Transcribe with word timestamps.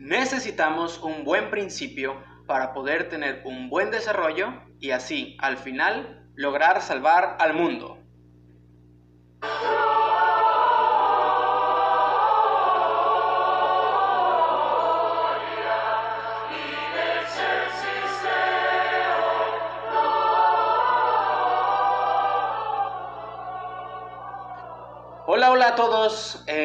Necesitamos 0.00 0.98
un 1.02 1.24
buen 1.24 1.50
principio 1.50 2.24
para 2.46 2.72
poder 2.72 3.10
tener 3.10 3.42
un 3.44 3.68
buen 3.68 3.90
desarrollo 3.90 4.50
y 4.78 4.92
así, 4.92 5.36
al 5.40 5.58
final, 5.58 6.26
lograr 6.36 6.80
salvar 6.80 7.36
al 7.38 7.52
mundo. 7.52 7.98
Hola, 25.26 25.50
hola 25.52 25.68
a 25.68 25.74
todos. 25.74 26.42
Eh, 26.46 26.59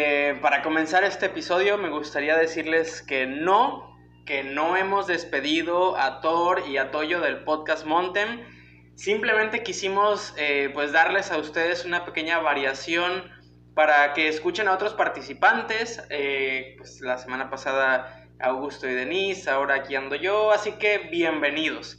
para 0.45 0.61
comenzar 0.61 1.03
este 1.03 1.25
episodio 1.25 1.79
me 1.79 1.89
gustaría 1.89 2.37
decirles 2.37 3.01
que 3.01 3.25
no, 3.25 3.97
que 4.27 4.43
no 4.43 4.77
hemos 4.77 5.07
despedido 5.07 5.97
a 5.97 6.21
Thor 6.21 6.61
y 6.67 6.77
a 6.77 6.91
Toyo 6.91 7.19
del 7.19 7.43
podcast 7.43 7.83
Montem. 7.87 8.45
Simplemente 8.93 9.63
quisimos 9.63 10.35
eh, 10.37 10.69
pues 10.71 10.91
darles 10.91 11.31
a 11.31 11.39
ustedes 11.39 11.83
una 11.83 12.05
pequeña 12.05 12.37
variación 12.37 13.23
para 13.73 14.13
que 14.13 14.27
escuchen 14.27 14.67
a 14.67 14.73
otros 14.73 14.93
participantes. 14.93 16.03
Eh, 16.11 16.75
pues 16.77 17.01
la 17.01 17.17
semana 17.17 17.49
pasada 17.49 18.27
Augusto 18.39 18.87
y 18.87 18.93
Denise, 18.93 19.49
ahora 19.49 19.73
aquí 19.73 19.95
ando 19.95 20.13
yo, 20.13 20.51
así 20.51 20.73
que 20.73 21.09
bienvenidos. 21.11 21.97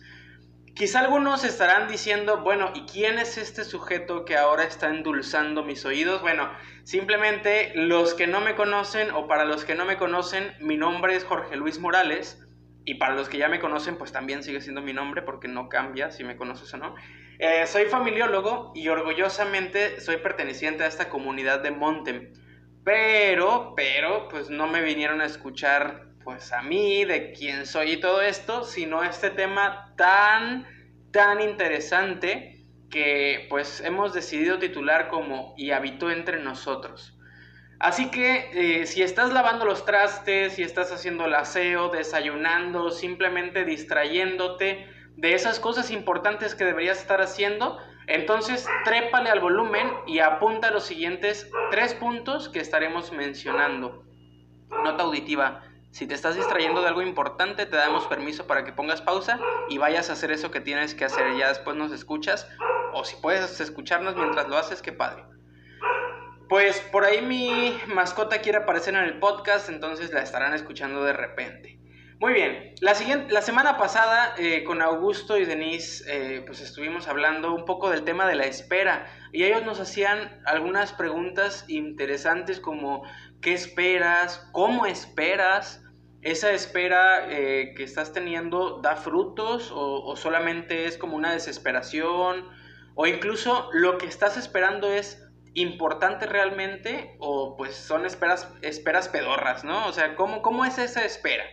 Quizá 0.76 1.00
algunos 1.00 1.42
estarán 1.42 1.88
diciendo, 1.88 2.42
bueno, 2.42 2.70
¿y 2.74 2.82
quién 2.82 3.18
es 3.18 3.38
este 3.38 3.64
sujeto 3.64 4.26
que 4.26 4.36
ahora 4.36 4.62
está 4.64 4.88
endulzando 4.88 5.62
mis 5.64 5.86
oídos? 5.86 6.20
Bueno, 6.20 6.50
simplemente 6.84 7.72
los 7.74 8.12
que 8.12 8.26
no 8.26 8.42
me 8.42 8.54
conocen 8.54 9.10
o 9.12 9.26
para 9.26 9.46
los 9.46 9.64
que 9.64 9.74
no 9.74 9.86
me 9.86 9.96
conocen, 9.96 10.52
mi 10.60 10.76
nombre 10.76 11.16
es 11.16 11.24
Jorge 11.24 11.56
Luis 11.56 11.78
Morales 11.78 12.46
y 12.84 12.96
para 12.96 13.14
los 13.14 13.30
que 13.30 13.38
ya 13.38 13.48
me 13.48 13.58
conocen, 13.58 13.96
pues 13.96 14.12
también 14.12 14.42
sigue 14.42 14.60
siendo 14.60 14.82
mi 14.82 14.92
nombre 14.92 15.22
porque 15.22 15.48
no 15.48 15.70
cambia 15.70 16.10
si 16.10 16.24
me 16.24 16.36
conoces 16.36 16.74
o 16.74 16.77
no. 16.77 16.94
Eh, 17.38 17.66
soy 17.66 17.86
familiólogo 17.86 18.72
y 18.74 18.88
orgullosamente 18.88 20.02
soy 20.02 20.18
perteneciente 20.18 20.84
a 20.84 20.88
esta 20.88 21.08
comunidad 21.08 21.61
de 21.61 21.70
Montem. 21.70 22.34
Pero, 22.84 23.72
pero, 23.74 24.28
pues 24.28 24.50
no 24.50 24.66
me 24.66 24.83
vinieron 24.83 25.22
a 25.22 25.24
escuchar 25.24 26.05
pues 26.27 26.52
a 26.52 26.60
mí, 26.60 27.05
de 27.05 27.30
quién 27.32 27.66
soy 27.66 27.92
y 27.92 27.96
todo 28.00 28.20
esto, 28.20 28.64
sino 28.64 29.05
este 29.05 29.30
tema 29.30 29.94
tan, 29.96 30.66
tan 31.12 31.41
interesante 31.41 32.66
que 32.91 33.46
pues 33.48 33.80
hemos 33.80 34.12
decidido 34.12 34.58
titular 34.58 35.06
como 35.06 35.55
Y 35.56 35.70
habitó 35.70 36.10
entre 36.10 36.41
nosotros. 36.41 37.16
Así 37.78 38.10
que 38.10 38.50
eh, 38.52 38.86
si 38.86 39.05
estás 39.05 39.33
lavando 39.33 39.64
los 39.66 39.84
trastes, 39.84 40.55
si 40.55 40.64
estás 40.64 40.91
haciendo 40.91 41.27
el 41.27 41.34
aseo, 41.36 41.91
desayunando, 41.91 42.90
simplemente 42.90 43.64
distrayéndote 43.64 44.84
de 45.16 45.33
esas 45.33 45.61
cosas 45.61 45.92
importantes 45.92 46.56
que 46.56 46.64
deberías 46.64 46.98
estar 46.98 47.20
haciendo, 47.20 47.78
entonces 48.08 48.66
trépale 48.84 49.30
al 49.30 49.38
volumen 49.38 49.88
y 50.08 50.18
apunta 50.18 50.72
los 50.72 50.86
siguientes 50.86 51.48
tres 51.70 51.94
puntos 51.94 52.48
que 52.48 52.58
estaremos 52.58 53.12
mencionando. 53.12 54.02
Nota 54.83 55.05
auditiva. 55.05 55.62
Si 55.97 56.06
te 56.06 56.12
estás 56.12 56.36
distrayendo 56.36 56.83
de 56.83 56.89
algo 56.89 57.00
importante, 57.00 57.64
te 57.64 57.75
damos 57.75 58.06
permiso 58.06 58.47
para 58.47 58.66
que 58.66 58.72
pongas 58.75 59.00
pausa 59.00 59.41
y 59.70 59.78
vayas 59.78 60.11
a 60.11 60.12
hacer 60.12 60.30
eso 60.30 60.50
que 60.50 60.61
tienes 60.61 60.94
que 60.94 61.06
hacer. 61.06 61.39
Ya 61.39 61.48
después 61.48 61.75
nos 61.75 61.91
escuchas. 61.91 62.47
O 62.92 63.02
si 63.06 63.16
puedes 63.16 63.58
escucharnos 63.62 64.14
mientras 64.14 64.47
lo 64.47 64.58
haces, 64.58 64.83
qué 64.83 64.92
padre. 64.92 65.24
Pues 66.50 66.80
por 66.92 67.06
ahí 67.06 67.22
mi 67.22 67.74
mascota 67.86 68.42
quiere 68.42 68.58
aparecer 68.58 68.94
en 68.94 69.05
el 69.05 69.19
podcast, 69.19 69.70
entonces 69.70 70.12
la 70.12 70.20
estarán 70.20 70.52
escuchando 70.52 71.02
de 71.02 71.14
repente. 71.14 71.80
Muy 72.20 72.34
bien, 72.34 72.74
la, 72.83 72.94
siguiente, 72.94 73.33
la 73.33 73.41
semana 73.41 73.78
pasada 73.78 74.34
eh, 74.36 74.64
con 74.64 74.83
Augusto 74.83 75.39
y 75.39 75.47
Denise 75.47 76.05
eh, 76.08 76.42
pues 76.47 76.61
estuvimos 76.61 77.08
hablando 77.08 77.55
un 77.55 77.64
poco 77.64 77.89
del 77.91 78.05
tema 78.05 78.27
de 78.27 78.34
la 78.34 78.44
espera 78.44 79.07
y 79.33 79.45
ellos 79.45 79.64
nos 79.64 79.80
hacían 79.80 80.42
algunas 80.46 80.95
preguntas 80.95 81.64
interesantes 81.68 82.58
como 82.58 83.02
¿qué 83.42 83.52
esperas? 83.52 84.48
¿Cómo 84.52 84.86
esperas? 84.86 85.83
Esa 86.27 86.51
espera 86.51 87.29
eh, 87.31 87.73
que 87.77 87.85
estás 87.85 88.13
teniendo 88.13 88.81
da 88.83 88.97
frutos 88.97 89.70
o, 89.73 90.17
solamente 90.17 90.87
es 90.87 90.98
como 90.98 91.17
una 91.17 91.33
desesperación 91.33 92.48
o 92.97 93.07
incluso 93.07 93.69
lo 93.73 93.97
que 93.97 94.07
estás 94.07 94.37
esperando 94.37 94.92
es 94.92 95.23
importante 95.55 96.27
realmente 96.27 97.14
o 97.20 97.57
pues 97.57 97.77
son 97.77 98.05
esperas, 98.07 98.53
esperas 98.63 99.09
pedorras, 99.09 99.63
¿no? 99.63 99.87
O 99.87 99.92
sea, 99.92 100.17
¿cómo, 100.17 100.42
¿cómo 100.42 100.64
es 100.64 100.79
esa 100.79 101.05
espera? 101.05 101.45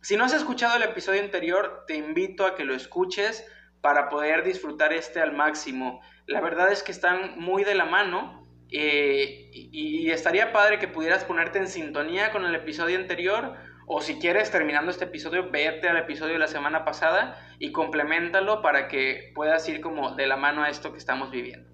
Si 0.00 0.16
no 0.16 0.24
has 0.24 0.32
escuchado 0.32 0.76
el 0.76 0.84
episodio 0.84 1.20
anterior, 1.20 1.82
te 1.88 1.96
invito 1.96 2.46
a 2.46 2.54
que 2.54 2.64
lo 2.64 2.74
escuches 2.74 3.44
para 3.80 4.08
poder 4.08 4.44
disfrutar 4.44 4.92
este 4.92 5.20
al 5.20 5.32
máximo. 5.32 6.00
La 6.26 6.40
verdad 6.40 6.70
es 6.70 6.84
que 6.84 6.92
están 6.92 7.36
muy 7.40 7.64
de 7.64 7.74
la 7.74 7.84
mano 7.84 8.46
eh, 8.70 9.50
y 9.52 10.08
estaría 10.10 10.52
padre 10.52 10.78
que 10.78 10.86
pudieras 10.86 11.24
ponerte 11.24 11.58
en 11.58 11.66
sintonía 11.66 12.30
con 12.30 12.44
el 12.44 12.54
episodio 12.54 12.96
anterior 12.96 13.73
o 13.86 14.00
si 14.00 14.18
quieres, 14.18 14.50
terminando 14.50 14.90
este 14.90 15.04
episodio, 15.04 15.50
vete 15.50 15.88
al 15.88 15.98
episodio 15.98 16.34
de 16.34 16.38
la 16.38 16.46
semana 16.46 16.84
pasada 16.84 17.36
y 17.58 17.72
complementalo 17.72 18.62
para 18.62 18.88
que 18.88 19.32
puedas 19.34 19.68
ir 19.68 19.80
como 19.80 20.14
de 20.14 20.26
la 20.26 20.36
mano 20.36 20.62
a 20.62 20.70
esto 20.70 20.92
que 20.92 20.98
estamos 20.98 21.30
viviendo. 21.30 21.70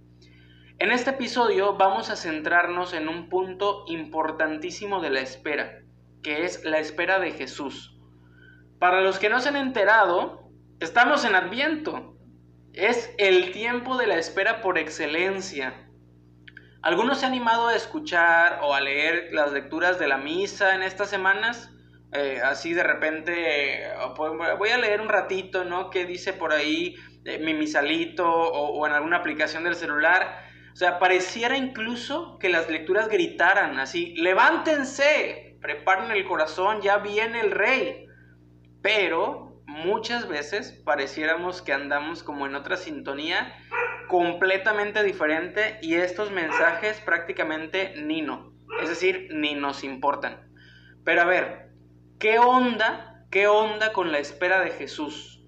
En 0.80 0.90
este 0.90 1.10
episodio 1.10 1.76
vamos 1.76 2.10
a 2.10 2.16
centrarnos 2.16 2.94
en 2.94 3.08
un 3.08 3.28
punto 3.28 3.84
importantísimo 3.86 5.00
de 5.00 5.10
la 5.10 5.20
espera, 5.20 5.82
que 6.22 6.44
es 6.44 6.64
la 6.64 6.78
espera 6.78 7.20
de 7.20 7.30
Jesús. 7.30 7.96
Para 8.80 9.02
los 9.02 9.18
que 9.18 9.28
no 9.28 9.40
se 9.40 9.50
han 9.50 9.56
enterado, 9.56 10.50
estamos 10.80 11.24
en 11.24 11.34
Adviento. 11.34 12.16
Es 12.72 13.14
el 13.18 13.52
tiempo 13.52 13.98
de 13.98 14.06
la 14.06 14.16
espera 14.16 14.62
por 14.62 14.78
excelencia. 14.78 15.86
¿Algunos 16.82 17.18
se 17.18 17.26
han 17.26 17.32
animado 17.32 17.68
a 17.68 17.76
escuchar 17.76 18.60
o 18.62 18.74
a 18.74 18.80
leer 18.80 19.28
las 19.32 19.52
lecturas 19.52 19.98
de 19.98 20.08
la 20.08 20.16
misa 20.16 20.74
en 20.74 20.82
estas 20.82 21.10
semanas? 21.10 21.70
Eh, 22.12 22.40
así 22.42 22.74
de 22.74 22.82
repente, 22.82 23.84
pues, 24.16 24.32
voy 24.58 24.70
a 24.70 24.78
leer 24.78 25.00
un 25.00 25.08
ratito, 25.08 25.64
¿no? 25.64 25.90
¿Qué 25.90 26.04
dice 26.06 26.32
por 26.32 26.52
ahí 26.52 26.96
eh, 27.24 27.38
mi 27.38 27.54
misalito 27.54 28.28
o, 28.28 28.78
o, 28.78 28.86
en 28.86 28.92
alguna 28.92 29.18
aplicación 29.18 29.64
del 29.64 29.76
celular? 29.76 30.44
O 30.72 30.76
sea, 30.76 30.98
pareciera 30.98 31.56
incluso 31.56 32.38
que 32.38 32.48
las 32.48 32.68
lecturas 32.68 33.08
gritaran 33.08 33.78
así, 33.78 34.14
levántense, 34.16 35.56
preparen 35.60 36.10
el 36.10 36.24
corazón, 36.24 36.80
ya 36.80 36.98
viene 36.98 37.40
el 37.40 37.52
rey. 37.52 38.06
Pero 38.82 39.62
muchas 39.66 40.28
veces 40.28 40.72
pareciéramos 40.84 41.62
que 41.62 41.72
andamos 41.72 42.22
como 42.22 42.46
en 42.46 42.56
otra 42.56 42.76
sintonía 42.76 43.54
completamente 44.08 45.04
diferente 45.04 45.78
y 45.82 45.94
estos 45.94 46.32
mensajes 46.32 47.00
prácticamente 47.00 47.94
ni 47.96 48.22
no, 48.22 48.52
es 48.82 48.88
decir, 48.88 49.28
ni 49.30 49.54
nos 49.54 49.84
importan. 49.84 50.50
Pero 51.04 51.22
a 51.22 51.24
ver, 51.24 51.69
¿Qué 52.20 52.38
onda? 52.38 53.24
¿Qué 53.30 53.46
onda 53.46 53.94
con 53.94 54.12
la 54.12 54.18
espera 54.18 54.60
de 54.60 54.72
Jesús? 54.72 55.40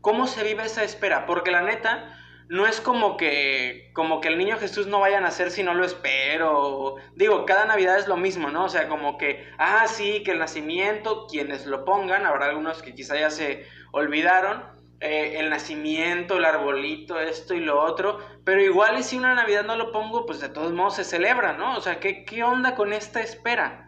¿Cómo 0.00 0.26
se 0.26 0.44
vive 0.44 0.64
esa 0.64 0.82
espera? 0.82 1.26
Porque 1.26 1.50
la 1.50 1.60
neta 1.60 2.18
no 2.48 2.66
es 2.66 2.80
como 2.80 3.18
que 3.18 3.90
como 3.92 4.22
que 4.22 4.28
el 4.28 4.38
niño 4.38 4.56
Jesús 4.56 4.86
no 4.86 5.00
vaya 5.00 5.18
a 5.18 5.20
nacer 5.20 5.50
si 5.50 5.62
no 5.62 5.74
lo 5.74 5.84
espero. 5.84 6.94
Digo, 7.16 7.44
cada 7.44 7.66
Navidad 7.66 7.98
es 7.98 8.08
lo 8.08 8.16
mismo, 8.16 8.48
¿no? 8.48 8.64
O 8.64 8.68
sea, 8.70 8.88
como 8.88 9.18
que 9.18 9.46
ah, 9.58 9.86
sí, 9.88 10.22
que 10.22 10.30
el 10.30 10.38
nacimiento, 10.38 11.26
quienes 11.26 11.66
lo 11.66 11.84
pongan, 11.84 12.24
habrá 12.24 12.46
algunos 12.46 12.80
que 12.80 12.94
quizá 12.94 13.18
ya 13.18 13.28
se 13.28 13.66
olvidaron, 13.92 14.64
eh, 15.00 15.34
el 15.38 15.50
nacimiento, 15.50 16.38
el 16.38 16.46
arbolito, 16.46 17.20
esto 17.20 17.52
y 17.52 17.60
lo 17.60 17.78
otro, 17.78 18.20
pero 18.42 18.62
igual 18.62 18.98
y 18.98 19.02
si 19.02 19.18
una 19.18 19.34
Navidad 19.34 19.66
no 19.66 19.76
lo 19.76 19.92
pongo, 19.92 20.24
pues 20.24 20.40
de 20.40 20.48
todos 20.48 20.72
modos 20.72 20.96
se 20.96 21.04
celebra, 21.04 21.52
¿no? 21.52 21.76
O 21.76 21.82
sea, 21.82 22.00
¿qué, 22.00 22.24
qué 22.24 22.42
onda 22.42 22.74
con 22.74 22.94
esta 22.94 23.20
espera? 23.20 23.85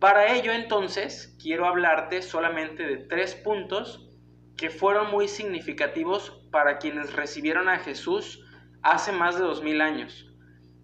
Para 0.00 0.34
ello 0.34 0.52
entonces 0.52 1.36
quiero 1.38 1.66
hablarte 1.66 2.22
solamente 2.22 2.84
de 2.84 2.96
tres 2.96 3.34
puntos 3.34 4.08
que 4.56 4.70
fueron 4.70 5.10
muy 5.10 5.28
significativos 5.28 6.42
para 6.50 6.78
quienes 6.78 7.12
recibieron 7.12 7.68
a 7.68 7.80
Jesús 7.80 8.42
hace 8.82 9.12
más 9.12 9.38
de 9.38 9.44
dos 9.44 9.62
mil 9.62 9.82
años 9.82 10.26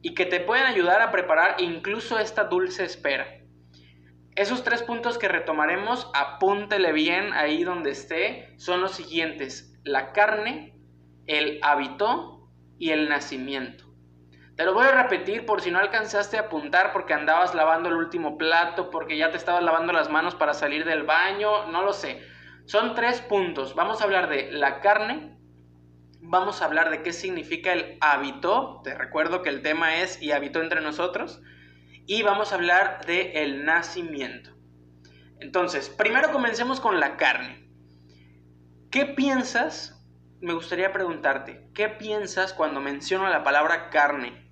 y 0.02 0.14
que 0.14 0.26
te 0.26 0.40
pueden 0.40 0.66
ayudar 0.66 1.00
a 1.00 1.10
preparar 1.10 1.56
incluso 1.60 2.18
esta 2.18 2.44
dulce 2.44 2.84
espera. 2.84 3.26
Esos 4.34 4.62
tres 4.62 4.82
puntos 4.82 5.16
que 5.16 5.28
retomaremos, 5.28 6.10
apúntele 6.12 6.92
bien 6.92 7.32
ahí 7.32 7.64
donde 7.64 7.92
esté, 7.92 8.52
son 8.58 8.82
los 8.82 8.92
siguientes, 8.92 9.80
la 9.82 10.12
carne, 10.12 10.78
el 11.26 11.58
hábito 11.62 12.50
y 12.78 12.90
el 12.90 13.08
nacimiento. 13.08 13.85
Te 14.56 14.64
lo 14.64 14.72
voy 14.72 14.86
a 14.86 15.02
repetir 15.02 15.44
por 15.44 15.60
si 15.60 15.70
no 15.70 15.78
alcanzaste 15.78 16.38
a 16.38 16.42
apuntar 16.42 16.94
porque 16.94 17.12
andabas 17.12 17.54
lavando 17.54 17.90
el 17.90 17.96
último 17.96 18.38
plato, 18.38 18.88
porque 18.88 19.18
ya 19.18 19.30
te 19.30 19.36
estabas 19.36 19.62
lavando 19.62 19.92
las 19.92 20.08
manos 20.08 20.34
para 20.34 20.54
salir 20.54 20.86
del 20.86 21.02
baño, 21.02 21.66
no 21.66 21.82
lo 21.82 21.92
sé. 21.92 22.22
Son 22.64 22.94
tres 22.94 23.20
puntos. 23.20 23.74
Vamos 23.74 24.00
a 24.00 24.04
hablar 24.04 24.30
de 24.30 24.50
la 24.50 24.80
carne, 24.80 25.36
vamos 26.22 26.62
a 26.62 26.64
hablar 26.64 26.88
de 26.88 27.02
qué 27.02 27.12
significa 27.12 27.74
el 27.74 27.98
hábito, 28.00 28.80
te 28.82 28.94
recuerdo 28.94 29.42
que 29.42 29.50
el 29.50 29.60
tema 29.60 29.96
es 29.96 30.22
y 30.22 30.32
habitó 30.32 30.62
entre 30.62 30.80
nosotros, 30.80 31.42
y 32.06 32.22
vamos 32.22 32.52
a 32.52 32.54
hablar 32.54 33.04
de 33.04 33.42
el 33.42 33.66
nacimiento. 33.66 34.56
Entonces, 35.38 35.90
primero 35.90 36.32
comencemos 36.32 36.80
con 36.80 36.98
la 36.98 37.18
carne. 37.18 37.68
¿Qué 38.90 39.04
piensas? 39.04 40.02
Me 40.40 40.54
gustaría 40.54 40.92
preguntarte, 40.92 41.68
¿qué 41.74 41.90
piensas 41.90 42.54
cuando 42.54 42.80
menciono 42.80 43.28
la 43.28 43.42
palabra 43.42 43.90
carne? 43.90 44.45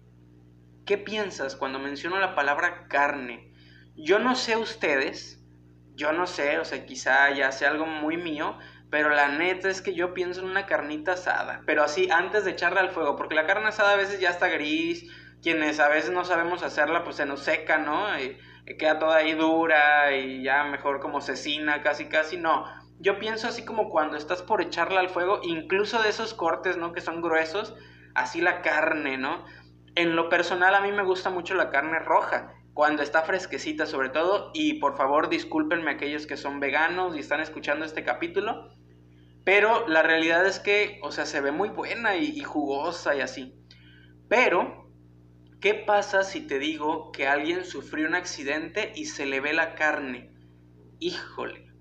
¿Qué 0.86 0.98
piensas 0.98 1.56
cuando 1.56 1.78
menciono 1.78 2.18
la 2.18 2.34
palabra 2.34 2.88
carne? 2.88 3.52
Yo 3.96 4.18
no 4.18 4.34
sé 4.34 4.56
ustedes, 4.56 5.42
yo 5.94 6.12
no 6.12 6.26
sé, 6.26 6.58
o 6.58 6.64
sea, 6.64 6.84
quizá 6.84 7.30
ya 7.30 7.52
sea 7.52 7.70
algo 7.70 7.86
muy 7.86 8.18
mío, 8.18 8.58
pero 8.90 9.08
la 9.08 9.28
neta 9.28 9.70
es 9.70 9.80
que 9.80 9.94
yo 9.94 10.12
pienso 10.12 10.40
en 10.40 10.50
una 10.50 10.66
carnita 10.66 11.12
asada, 11.12 11.62
pero 11.64 11.82
así 11.82 12.10
antes 12.10 12.44
de 12.44 12.50
echarla 12.50 12.80
al 12.80 12.90
fuego, 12.90 13.16
porque 13.16 13.34
la 13.34 13.46
carne 13.46 13.68
asada 13.68 13.92
a 13.92 13.96
veces 13.96 14.20
ya 14.20 14.28
está 14.28 14.48
gris, 14.48 15.10
quienes 15.42 15.80
a 15.80 15.88
veces 15.88 16.10
no 16.10 16.24
sabemos 16.24 16.62
hacerla, 16.62 17.02
pues 17.02 17.16
se 17.16 17.26
nos 17.26 17.40
seca, 17.40 17.78
¿no? 17.78 18.18
Y, 18.18 18.36
queda 18.78 18.98
toda 18.98 19.16
ahí 19.16 19.34
dura 19.34 20.16
y 20.16 20.42
ya 20.42 20.64
mejor 20.64 21.00
como 21.00 21.20
cecina, 21.20 21.82
casi 21.82 22.06
casi, 22.06 22.36
no. 22.38 22.64
Yo 22.98 23.18
pienso 23.18 23.48
así 23.48 23.64
como 23.64 23.90
cuando 23.90 24.16
estás 24.16 24.42
por 24.42 24.62
echarla 24.62 25.00
al 25.00 25.10
fuego, 25.10 25.40
incluso 25.42 26.02
de 26.02 26.08
esos 26.08 26.32
cortes, 26.32 26.78
¿no? 26.78 26.92
Que 26.92 27.02
son 27.02 27.20
gruesos, 27.20 27.74
así 28.14 28.40
la 28.40 28.62
carne, 28.62 29.18
¿no? 29.18 29.44
En 29.94 30.16
lo 30.16 30.28
personal 30.28 30.74
a 30.74 30.80
mí 30.80 30.92
me 30.92 31.04
gusta 31.04 31.30
mucho 31.30 31.54
la 31.54 31.70
carne 31.70 31.98
roja, 31.98 32.54
cuando 32.72 33.02
está 33.02 33.22
fresquecita 33.22 33.86
sobre 33.86 34.08
todo, 34.08 34.50
y 34.52 34.74
por 34.74 34.96
favor 34.96 35.28
discúlpenme 35.28 35.90
aquellos 35.90 36.26
que 36.26 36.36
son 36.36 36.60
veganos 36.60 37.16
y 37.16 37.20
están 37.20 37.40
escuchando 37.40 37.84
este 37.84 38.02
capítulo, 38.02 38.70
pero 39.44 39.86
la 39.86 40.02
realidad 40.02 40.46
es 40.46 40.58
que, 40.58 40.98
o 41.02 41.12
sea, 41.12 41.26
se 41.26 41.40
ve 41.40 41.52
muy 41.52 41.68
buena 41.68 42.16
y, 42.16 42.24
y 42.24 42.40
jugosa 42.40 43.14
y 43.14 43.20
así. 43.20 43.54
Pero 44.28 44.84
¿Qué 45.64 45.72
pasa 45.72 46.24
si 46.24 46.46
te 46.46 46.58
digo 46.58 47.10
que 47.10 47.26
alguien 47.26 47.64
sufrió 47.64 48.06
un 48.06 48.14
accidente 48.14 48.92
y 48.94 49.06
se 49.06 49.24
le 49.24 49.40
ve 49.40 49.54
la 49.54 49.74
carne? 49.74 50.30
Híjole, 50.98 51.72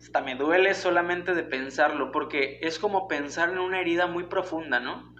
hasta 0.00 0.20
me 0.20 0.34
duele 0.34 0.74
solamente 0.74 1.32
de 1.32 1.44
pensarlo, 1.44 2.10
porque 2.10 2.58
es 2.60 2.80
como 2.80 3.06
pensar 3.06 3.50
en 3.50 3.58
una 3.58 3.80
herida 3.80 4.08
muy 4.08 4.24
profunda, 4.24 4.80
¿no? 4.80 5.14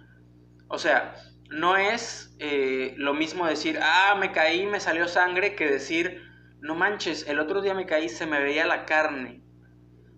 O 0.67 0.77
sea, 0.77 1.15
no 1.51 1.75
es 1.75 2.33
eh, 2.39 2.93
lo 2.97 3.13
mismo 3.13 3.45
decir, 3.45 3.77
ah, 3.81 4.15
me 4.17 4.31
caí, 4.31 4.65
me 4.65 4.79
salió 4.79 5.07
sangre, 5.07 5.55
que 5.55 5.67
decir, 5.67 6.23
no 6.61 6.75
manches, 6.75 7.27
el 7.27 7.39
otro 7.39 7.61
día 7.61 7.73
me 7.73 7.85
caí, 7.85 8.07
se 8.07 8.25
me 8.25 8.41
veía 8.41 8.65
la 8.65 8.85
carne. 8.85 9.43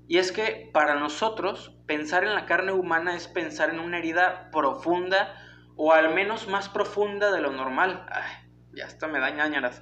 Y 0.07 0.19
es 0.19 0.31
que 0.31 0.69
para 0.71 0.95
nosotros, 0.95 1.75
pensar 1.87 2.23
en 2.23 2.35
la 2.35 2.45
carne 2.45 2.71
humana 2.71 3.15
es 3.15 3.27
pensar 3.27 3.71
en 3.71 3.79
una 3.79 3.97
herida 3.97 4.51
profunda, 4.51 5.35
o 5.75 5.91
al 5.91 6.13
menos 6.13 6.47
más 6.47 6.69
profunda 6.69 7.31
de 7.31 7.41
lo 7.41 7.51
normal. 7.51 8.05
Ay, 8.11 8.31
ya 8.73 8.85
hasta 8.85 9.07
me 9.07 9.19
da 9.19 9.31
ñañaras. 9.31 9.81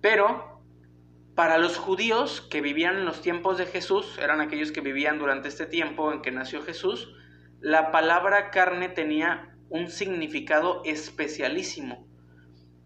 Pero 0.00 0.62
para 1.34 1.58
los 1.58 1.76
judíos 1.76 2.40
que 2.40 2.62
vivían 2.62 2.96
en 2.96 3.04
los 3.04 3.20
tiempos 3.20 3.58
de 3.58 3.66
Jesús, 3.66 4.18
eran 4.18 4.40
aquellos 4.40 4.72
que 4.72 4.80
vivían 4.80 5.18
durante 5.18 5.48
este 5.48 5.66
tiempo 5.66 6.10
en 6.10 6.22
que 6.22 6.30
nació 6.30 6.62
Jesús, 6.62 7.14
la 7.60 7.90
palabra 7.90 8.50
carne 8.50 8.88
tenía 8.88 9.55
un 9.68 9.88
significado 9.88 10.82
especialísimo. 10.84 12.06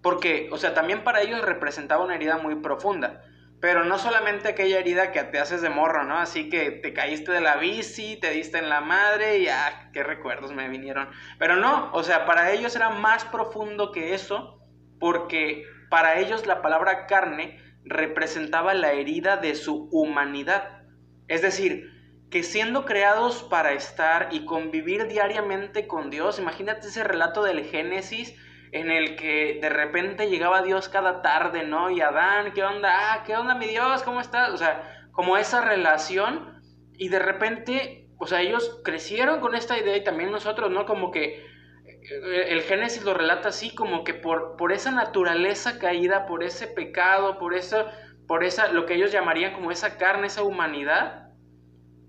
Porque, 0.03 0.49
o 0.53 0.57
sea, 0.57 0.75
también 0.75 1.05
para 1.05 1.21
ellos 1.21 1.43
representaba 1.43 2.05
una 2.05 2.15
herida 2.15 2.39
muy 2.39 2.57
profunda. 2.57 3.23
Pero 3.61 3.85
no 3.85 3.99
solamente 3.99 4.49
aquella 4.49 4.79
herida 4.79 5.13
que 5.13 5.23
te 5.25 5.39
haces 5.39 5.61
de 5.61 5.69
morro, 5.69 6.05
¿no? 6.05 6.17
Así 6.17 6.49
que 6.49 6.71
te 6.71 6.95
caíste 6.95 7.31
de 7.31 7.43
la 7.43 7.57
bici, 7.57 8.17
te 8.17 8.31
diste 8.31 8.59
en 8.59 8.71
la 8.71 8.81
madre 8.81 9.39
y 9.39 9.49
ah, 9.49 9.91
qué 9.93 10.03
recuerdos 10.03 10.53
me 10.53 10.69
vinieron. 10.71 11.11
Pero 11.39 11.57
no, 11.57 11.91
o 11.93 12.03
sea, 12.03 12.25
para 12.25 12.53
ellos 12.53 12.75
era 12.75 12.89
más 12.89 13.27
profundo 13.27 13.93
que 13.93 14.15
eso, 14.15 14.59
porque 14.99 15.67
para 15.91 16.19
ellos 16.19 16.47
la 16.47 16.63
palabra 16.63 17.07
carne 17.07 17.59
representaba 17.85 18.73
la 18.73 18.93
herida 18.93 19.37
de 19.37 19.55
su 19.55 19.91
humanidad. 19.93 20.83
Es 21.29 21.43
decir, 21.43 21.91
que 22.31 22.43
siendo 22.45 22.85
creados 22.85 23.43
para 23.43 23.73
estar 23.73 24.29
y 24.31 24.45
convivir 24.45 25.09
diariamente 25.09 25.87
con 25.87 26.11
Dios, 26.11 26.39
imagínate 26.39 26.87
ese 26.87 27.03
relato 27.03 27.43
del 27.43 27.65
Génesis, 27.65 28.37
en 28.73 28.91
el 28.91 29.17
que 29.17 29.59
de 29.61 29.69
repente 29.69 30.29
llegaba 30.31 30.63
Dios 30.63 30.89
cada 30.89 31.23
tarde, 31.23 31.65
¿no? 31.65 31.91
Y 31.91 32.01
Adán, 32.01 32.53
¿qué 32.53 32.63
onda? 32.63 32.91
Ah, 32.93 33.25
¿qué 33.27 33.35
onda 33.37 33.57
mi 33.57 33.67
Dios? 33.67 34.05
¿Cómo 34.05 34.21
estás? 34.21 34.51
O 34.51 34.57
sea, 34.57 35.09
como 35.11 35.37
esa 35.37 35.61
relación 35.61 36.63
y 36.97 37.09
de 37.09 37.19
repente, 37.19 38.09
o 38.19 38.29
sea, 38.29 38.41
ellos 38.41 38.81
crecieron 38.85 39.41
con 39.41 39.57
esta 39.57 39.77
idea 39.77 39.97
y 39.97 40.05
también 40.05 40.31
nosotros, 40.31 40.71
¿no? 40.71 40.87
Como 40.87 41.11
que 41.11 41.45
eh, 41.85 42.45
el 42.49 42.63
Génesis 42.63 43.03
lo 43.03 43.13
relata 43.13 43.49
así, 43.49 43.75
como 43.75 44.05
que 44.05 44.15
por, 44.15 44.57
por 44.57 44.71
esa 44.71 44.93
naturaleza 44.93 45.81
caída, 45.81 46.27
por 46.27 46.45
ese 46.45 46.69
pecado, 46.69 47.39
por 47.39 47.55
eso, 47.55 47.87
por 48.29 48.45
esa, 48.45 48.69
lo 48.69 48.87
que 48.87 48.95
ellos 48.95 49.11
llamarían 49.11 49.53
como 49.53 49.73
esa 49.73 49.97
carne, 49.97 50.29
esa 50.29 50.45
humanidad, 50.45 51.30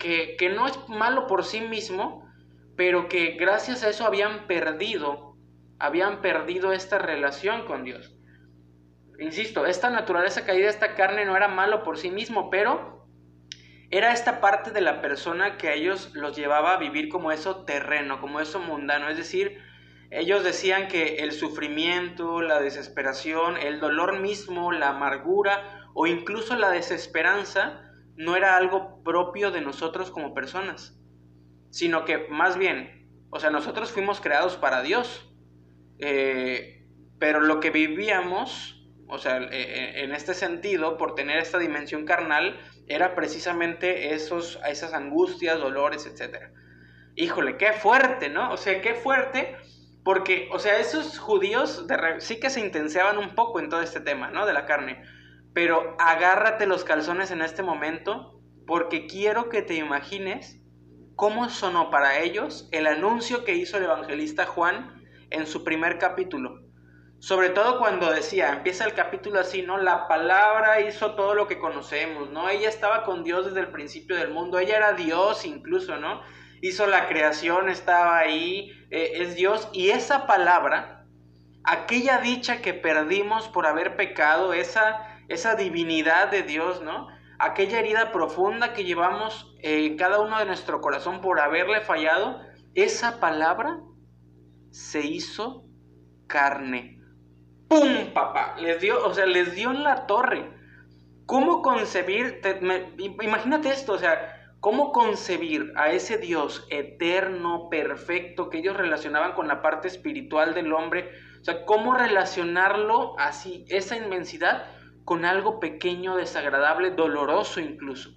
que, 0.02 0.50
no 0.50 0.68
es 0.68 0.78
malo 0.90 1.28
por 1.28 1.46
sí 1.46 1.62
mismo, 1.62 2.28
pero 2.76 3.08
que 3.08 3.38
gracias 3.40 3.84
a 3.84 3.90
eso 3.90 4.06
habían 4.06 4.48
perdido 4.48 5.30
habían 5.78 6.22
perdido 6.22 6.74
esta 6.74 7.00
relación 7.00 7.66
con 7.66 7.84
Dios. 7.84 8.16
Insisto, 9.18 9.66
esta 9.66 9.90
naturaleza 9.90 10.46
caída, 10.46 10.70
esta 10.70 10.94
carne 10.94 11.26
no 11.26 11.36
era 11.36 11.48
malo 11.48 11.82
por 11.82 11.98
sí 11.98 12.12
mismo, 12.12 12.52
pero 12.52 13.08
era 13.90 14.14
esta 14.14 14.42
parte 14.42 14.70
de 14.70 14.82
la 14.82 15.02
persona 15.02 15.58
que 15.58 15.70
a 15.70 15.74
ellos 15.74 16.12
los 16.14 16.36
llevaba 16.38 16.74
a 16.76 16.78
vivir 16.78 17.10
como 17.10 17.32
eso 17.32 17.66
terreno, 17.66 18.22
como 18.22 18.40
eso 18.40 18.60
mundano. 18.60 19.10
Es 19.10 19.18
decir, 19.18 19.58
ellos 20.12 20.44
decían 20.44 20.88
que 20.88 21.16
el 21.16 21.32
sufrimiento, 21.32 22.44
la 22.44 22.62
desesperación, 22.62 23.58
el 23.58 23.80
dolor 23.80 24.20
mismo, 24.20 24.72
la 24.72 24.90
amargura 24.90 25.90
o 25.96 26.06
incluso 26.06 26.56
la 26.56 26.70
desesperanza 26.70 27.91
no 28.22 28.36
era 28.36 28.56
algo 28.56 29.04
propio 29.04 29.52
de 29.52 29.62
nosotros 29.62 30.12
como 30.12 30.34
personas, 30.34 30.98
sino 31.72 32.06
que 32.06 32.28
más 32.30 32.58
bien, 32.58 33.10
o 33.32 33.40
sea, 33.40 33.50
nosotros 33.50 33.92
fuimos 33.92 34.22
creados 34.22 34.58
para 34.58 34.82
Dios. 34.82 35.28
Eh, 36.00 36.82
pero 37.20 37.40
lo 37.40 37.60
que 37.60 37.70
vivíamos, 37.70 38.84
o 39.08 39.18
sea, 39.18 39.38
e, 39.38 39.62
e, 39.62 40.04
en 40.04 40.14
este 40.14 40.34
sentido, 40.34 40.98
por 40.98 41.16
tener 41.16 41.38
esta 41.38 41.60
dimensión 41.60 42.06
carnal, 42.06 42.60
era 42.88 43.16
precisamente 43.16 44.14
esos, 44.14 44.60
esas 44.68 44.94
angustias, 44.94 45.60
dolores, 45.60 46.06
etc. 46.06 46.52
Híjole, 47.16 47.58
qué 47.58 47.74
fuerte, 47.74 48.30
¿no? 48.30 48.52
O 48.52 48.58
sea, 48.58 48.82
qué 48.82 48.96
fuerte, 48.96 49.56
porque, 50.04 50.50
o 50.52 50.60
sea, 50.60 50.80
esos 50.80 51.20
judíos 51.20 51.86
sí 52.20 52.40
que 52.40 52.50
se 52.50 52.60
intenseaban 52.60 53.18
un 53.18 53.36
poco 53.36 53.60
en 53.60 53.70
todo 53.70 53.82
este 53.82 54.00
tema, 54.00 54.30
¿no? 54.30 54.46
De 54.46 54.54
la 54.54 54.66
carne. 54.66 55.04
Pero 55.54 55.96
agárrate 56.00 56.66
los 56.66 56.84
calzones 56.84 57.32
en 57.32 57.42
este 57.42 57.64
momento, 57.64 58.40
porque 58.66 59.08
quiero 59.08 59.50
que 59.50 59.62
te 59.62 59.76
imagines 59.76 60.62
cómo 61.16 61.50
sonó 61.50 61.92
para 61.92 62.20
ellos 62.20 62.68
el 62.72 62.88
anuncio 62.88 63.44
que 63.44 63.56
hizo 63.56 63.78
el 63.78 63.84
evangelista 63.84 64.46
Juan 64.46 65.04
en 65.30 65.46
su 65.46 65.64
primer 65.64 65.98
capítulo. 65.98 66.62
Sobre 67.20 67.50
todo 67.50 67.78
cuando 67.78 68.12
decía, 68.12 68.52
empieza 68.52 68.84
el 68.84 68.96
capítulo 68.96 69.40
así, 69.40 69.62
¿no? 69.62 69.78
La 69.78 70.08
palabra 70.08 70.82
hizo 70.82 71.14
todo 71.14 71.36
lo 71.36 71.48
que 71.48 71.60
conocemos, 71.60 72.32
¿no? 72.32 72.50
Ella 72.50 72.68
estaba 72.68 73.04
con 73.04 73.24
Dios 73.24 73.46
desde 73.46 73.60
el 73.60 73.72
principio 73.72 74.16
del 74.16 74.32
mundo, 74.32 74.58
ella 74.58 74.78
era 74.78 74.94
Dios 74.94 75.46
incluso, 75.46 75.98
¿no? 75.98 76.24
Hizo 76.62 76.88
la 76.88 77.08
creación, 77.08 77.70
estaba 77.70 78.18
ahí, 78.18 78.72
eh, 78.90 79.12
es 79.18 79.36
Dios. 79.36 79.70
Y 79.72 79.92
esa 79.92 80.26
palabra, 80.26 81.06
aquella 81.64 82.18
dicha 82.18 82.64
que 82.64 82.74
perdimos 82.74 83.48
por 83.50 83.68
haber 83.68 83.96
pecado, 83.96 84.54
esa, 84.54 85.11
esa 85.28 85.56
divinidad 85.56 86.30
de 86.30 86.44
Dios, 86.44 86.82
¿no? 86.82 87.08
Aquella 87.40 87.80
herida 87.80 88.12
profunda 88.12 88.74
que 88.74 88.84
llevamos 88.84 89.56
en 89.62 89.98
cada 89.98 90.20
uno 90.20 90.38
de 90.38 90.46
nuestro 90.46 90.80
corazón 90.82 91.22
por 91.22 91.40
haberle 91.40 91.82
fallado, 91.82 92.40
esa 92.76 93.20
palabra 93.20 93.80
se 94.70 95.02
hizo 95.06 95.66
carne. 96.28 97.00
¡Pum, 97.68 98.14
papá! 98.14 98.56
Les 98.60 98.82
dio, 98.82 99.06
o 99.06 99.14
sea, 99.14 99.26
les 99.26 99.56
dio 99.56 99.72
en 99.72 99.84
la 99.84 100.06
torre. 100.06 100.52
¿Cómo 101.26 101.62
concebir? 101.62 102.42
imagínate 103.22 103.70
esto, 103.70 103.94
o 103.94 103.98
sea, 103.98 104.54
¿cómo 104.60 104.92
concebir 104.92 105.72
a 105.78 105.92
ese 105.92 106.18
Dios 106.18 106.68
eterno, 106.70 107.70
perfecto, 107.70 108.50
que 108.50 108.58
ellos 108.58 108.76
relacionaban 108.76 109.34
con 109.34 109.48
la 109.48 109.62
parte 109.62 109.88
espiritual 109.88 110.54
del 110.54 110.74
hombre? 110.74 111.10
O 111.40 111.44
sea, 111.44 111.66
¿cómo 111.66 111.94
relacionarlo 111.94 113.18
así, 113.18 113.66
esa 113.70 113.96
inmensidad, 113.96 114.66
con 115.06 115.26
algo 115.26 115.60
pequeño, 115.60 116.16
desagradable, 116.16 116.92
doloroso 116.92 117.60
incluso? 117.60 118.12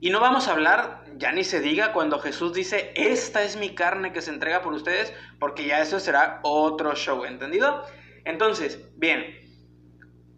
Y 0.00 0.10
no 0.10 0.20
vamos 0.20 0.48
a 0.48 0.52
hablar, 0.52 1.04
ya 1.16 1.30
ni 1.32 1.44
se 1.44 1.60
diga, 1.60 1.92
cuando 1.92 2.18
Jesús 2.18 2.54
dice, 2.54 2.92
esta 2.96 3.42
es 3.42 3.56
mi 3.56 3.74
carne 3.74 4.12
que 4.12 4.22
se 4.22 4.30
entrega 4.30 4.62
por 4.62 4.72
ustedes, 4.72 5.12
porque 5.38 5.66
ya 5.66 5.80
eso 5.80 6.00
será 6.00 6.40
otro 6.42 6.94
show, 6.94 7.24
¿entendido? 7.24 7.84
Entonces, 8.24 8.88
bien, 8.96 9.40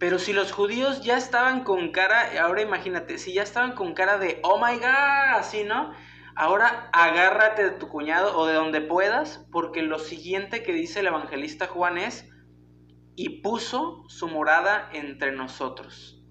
pero 0.02 0.18
si 0.18 0.32
los 0.32 0.50
judíos 0.50 1.04
ya 1.04 1.16
estaban 1.16 1.62
con 1.62 1.92
cara, 1.92 2.30
ahora 2.42 2.60
imagínate, 2.60 3.18
si 3.18 3.34
ya 3.34 3.44
estaban 3.44 3.76
con 3.76 3.94
cara 3.94 4.18
de, 4.18 4.40
oh 4.42 4.58
my 4.58 4.78
god, 4.78 5.36
así, 5.36 5.62
¿no? 5.62 5.94
Ahora 6.34 6.90
agárrate 6.92 7.62
de 7.62 7.70
tu 7.70 7.86
cuñado 7.86 8.36
o 8.36 8.46
de 8.46 8.54
donde 8.54 8.80
puedas, 8.80 9.46
porque 9.52 9.82
lo 9.82 10.00
siguiente 10.00 10.64
que 10.64 10.72
dice 10.72 10.98
el 10.98 11.06
evangelista 11.06 11.68
Juan 11.68 11.98
es, 11.98 12.28
y 13.14 13.40
puso 13.40 14.04
su 14.08 14.28
morada 14.28 14.88
entre 14.92 15.32
nosotros. 15.32 16.22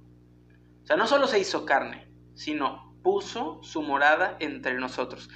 O 0.84 0.86
sea, 0.86 0.96
no 0.96 1.08
solo 1.08 1.28
se 1.28 1.40
hizo 1.40 1.66
carne, 1.66 2.12
sino 2.34 2.96
puso 3.04 3.60
su 3.64 3.82
morada 3.82 4.38
entre 4.40 4.76
nosotros. 4.76 5.30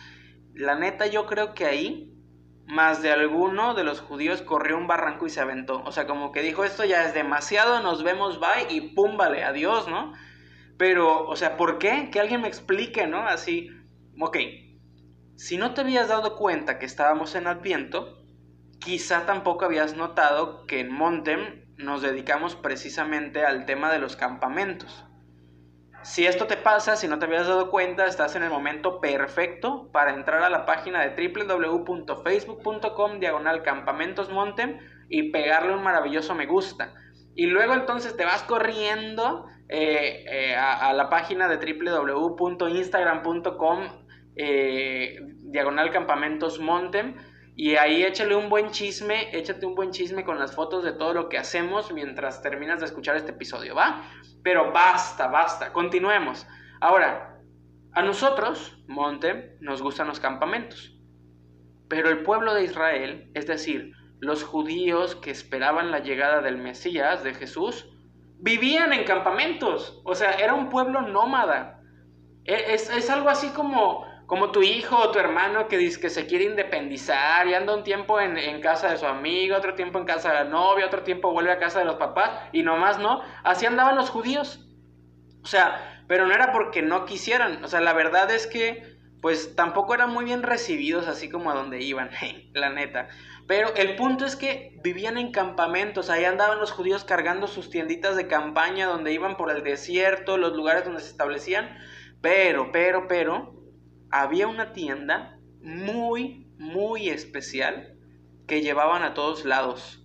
La 0.53 0.75
neta, 0.75 1.07
yo 1.07 1.25
creo 1.25 1.53
que 1.53 1.65
ahí 1.65 2.11
más 2.65 3.01
de 3.01 3.11
alguno 3.11 3.75
de 3.75 3.83
los 3.83 4.01
judíos 4.01 4.41
corrió 4.41 4.77
un 4.77 4.87
barranco 4.87 5.27
y 5.27 5.29
se 5.29 5.39
aventó. 5.39 5.83
O 5.83 5.91
sea, 5.91 6.07
como 6.07 6.31
que 6.31 6.41
dijo, 6.41 6.63
esto 6.63 6.83
ya 6.83 7.05
es 7.05 7.13
demasiado, 7.13 7.81
nos 7.81 8.03
vemos, 8.03 8.39
bye, 8.39 8.73
y 8.75 8.93
pum, 8.93 9.17
vale, 9.17 9.43
adiós, 9.43 9.87
¿no? 9.87 10.13
Pero, 10.77 11.27
o 11.27 11.35
sea, 11.35 11.57
¿por 11.57 11.77
qué? 11.77 12.09
Que 12.11 12.19
alguien 12.19 12.41
me 12.41 12.47
explique, 12.47 13.07
¿no? 13.07 13.19
Así, 13.19 13.69
ok, 14.19 14.37
si 15.35 15.57
no 15.57 15.73
te 15.73 15.81
habías 15.81 16.07
dado 16.07 16.35
cuenta 16.37 16.79
que 16.79 16.85
estábamos 16.85 17.35
en 17.35 17.47
Adviento, 17.47 18.24
quizá 18.85 19.25
tampoco 19.25 19.65
habías 19.65 19.97
notado 19.97 20.65
que 20.67 20.79
en 20.79 20.93
Montem 20.93 21.65
nos 21.75 22.03
dedicamos 22.03 22.55
precisamente 22.55 23.43
al 23.43 23.65
tema 23.65 23.91
de 23.91 23.97
los 23.97 24.15
campamentos. 24.15 25.03
Si 26.03 26.27
esto 26.27 26.45
te 26.45 26.55
pasa, 26.55 26.95
si 26.95 27.07
no 27.07 27.17
te 27.17 27.25
habías 27.25 27.47
dado 27.47 27.71
cuenta, 27.71 28.05
estás 28.05 28.35
en 28.35 28.43
el 28.43 28.51
momento 28.51 29.01
perfecto 29.01 29.89
para 29.91 30.13
entrar 30.13 30.43
a 30.43 30.51
la 30.51 30.67
página 30.67 31.03
de 31.03 31.31
www.facebook.com 31.33 33.19
diagonal 33.19 33.63
campamentos 33.63 34.29
montem 34.29 34.77
y 35.09 35.31
pegarle 35.31 35.73
un 35.73 35.81
maravilloso 35.81 36.35
me 36.35 36.45
gusta. 36.45 36.93
Y 37.33 37.47
luego 37.47 37.73
entonces 37.73 38.15
te 38.15 38.23
vas 38.23 38.43
corriendo 38.43 39.47
eh, 39.67 40.25
eh, 40.29 40.55
a, 40.55 40.93
la 40.93 41.09
página 41.09 41.47
de 41.47 41.57
www.instagram.com 41.57 43.79
eh, 44.35 45.17
diagonal 45.41 45.89
campamentos 45.89 46.59
montem 46.59 47.15
y 47.57 47.75
ahí 47.77 48.03
échale 48.03 48.35
un 48.35 48.49
buen 48.49 48.71
chisme, 48.71 49.29
échate 49.31 49.65
un 49.65 49.75
buen 49.75 49.91
chisme 49.91 50.25
con 50.25 50.37
las 50.37 50.53
fotos 50.53 50.83
de 50.83 50.91
todo 50.91 51.13
lo 51.13 51.29
que 51.29 51.37
hacemos 51.37 51.93
mientras 51.93 52.41
terminas 52.41 52.81
de 52.81 52.87
escuchar 52.87 53.15
este 53.15 53.31
episodio, 53.31 53.73
¿va? 53.73 54.03
Pero 54.43 54.73
basta, 54.73 55.27
basta, 55.27 55.71
continuemos. 55.71 56.45
Ahora, 56.81 57.39
a 57.93 58.01
nosotros, 58.01 58.77
Monte, 58.87 59.55
nos 59.61 59.81
gustan 59.81 60.07
los 60.07 60.19
campamentos. 60.19 60.99
Pero 61.87 62.09
el 62.09 62.23
pueblo 62.23 62.53
de 62.53 62.65
Israel, 62.65 63.31
es 63.35 63.47
decir, 63.47 63.93
los 64.19 64.43
judíos 64.43 65.15
que 65.15 65.31
esperaban 65.31 65.91
la 65.91 65.99
llegada 65.99 66.41
del 66.41 66.57
Mesías, 66.57 67.23
de 67.23 67.33
Jesús, 67.33 67.89
vivían 68.37 68.91
en 68.91 69.05
campamentos. 69.05 70.01
O 70.03 70.13
sea, 70.13 70.33
era 70.33 70.55
un 70.55 70.69
pueblo 70.69 71.03
nómada. 71.03 71.79
E, 72.43 72.73
es, 72.73 72.89
es 72.89 73.09
algo 73.09 73.29
así 73.29 73.47
como 73.49 74.05
como 74.27 74.51
tu 74.51 74.63
hijo 74.63 74.97
o 74.97 75.11
tu 75.11 75.19
hermano 75.19 75.67
que 75.67 75.77
dice 75.77 75.99
que 75.99 76.09
se 76.09 76.25
quiere 76.25 76.45
independizar 76.45 77.47
y 77.47 77.53
anda 77.53 77.75
un 77.75 77.83
tiempo 77.83 78.19
en, 78.19 78.59
casa 78.61 78.89
de 78.89 78.97
su 78.97 79.05
amigo, 79.05 79.55
otro 79.55 79.75
tiempo 79.75 79.99
en 79.99 80.05
casa 80.05 80.29
de 80.29 80.35
la 80.35 80.43
novia, 80.45 80.85
otro 80.85 81.03
tiempo 81.03 81.31
vuelve 81.31 81.51
a 81.51 81.59
casa 81.59 81.79
de 81.79 81.85
los 81.85 81.95
papás 81.95 82.31
y 82.51 82.63
nomás 82.63 82.97
no. 82.99 83.21
Así 83.43 83.65
andaban 83.65 83.95
los 83.95 84.09
judíos. 84.09 84.67
O 85.43 85.47
sea, 85.47 86.03
pero 86.07 86.25
no 86.25 86.33
era 86.33 86.51
porque 86.51 86.81
no 86.81 87.05
quisieran. 87.05 87.63
O 87.63 87.67
sea, 87.67 87.81
la 87.81 87.93
verdad 87.93 88.31
es 88.31 88.47
que 88.47 88.95
pues 89.21 89.55
tampoco 89.55 89.95
eran 89.95 90.11
muy 90.11 90.25
bien 90.25 90.43
recibidos 90.43 91.07
así 91.07 91.29
como 91.29 91.49
a 91.49 91.55
donde 91.55 91.81
iban, 91.81 92.09
la 92.53 92.69
neta. 92.69 93.07
Pero 93.47 93.73
el 93.75 93.95
punto 93.95 94.25
es 94.25 94.35
que 94.35 94.79
vivían 94.83 95.17
en 95.17 95.31
campamentos, 95.31 96.09
ahí 96.09 96.25
andaban 96.25 96.59
los 96.59 96.71
judíos 96.71 97.03
cargando 97.03 97.47
sus 97.47 97.69
tienditas 97.69 98.15
de 98.15 98.27
campaña 98.27 98.87
donde 98.87 99.13
iban 99.13 99.37
por 99.37 99.51
el 99.51 99.63
desierto, 99.63 100.37
los 100.37 100.53
lugares 100.53 100.83
donde 100.83 101.01
se 101.01 101.09
establecían. 101.09 101.77
Pero, 102.21 102.71
pero, 102.71 103.07
pero, 103.07 103.64
había 104.11 104.47
una 104.47 104.73
tienda 104.73 105.37
muy, 105.61 106.47
muy 106.57 107.09
especial 107.09 107.95
que 108.47 108.61
llevaban 108.61 109.03
a 109.03 109.13
todos 109.13 109.45
lados. 109.45 110.03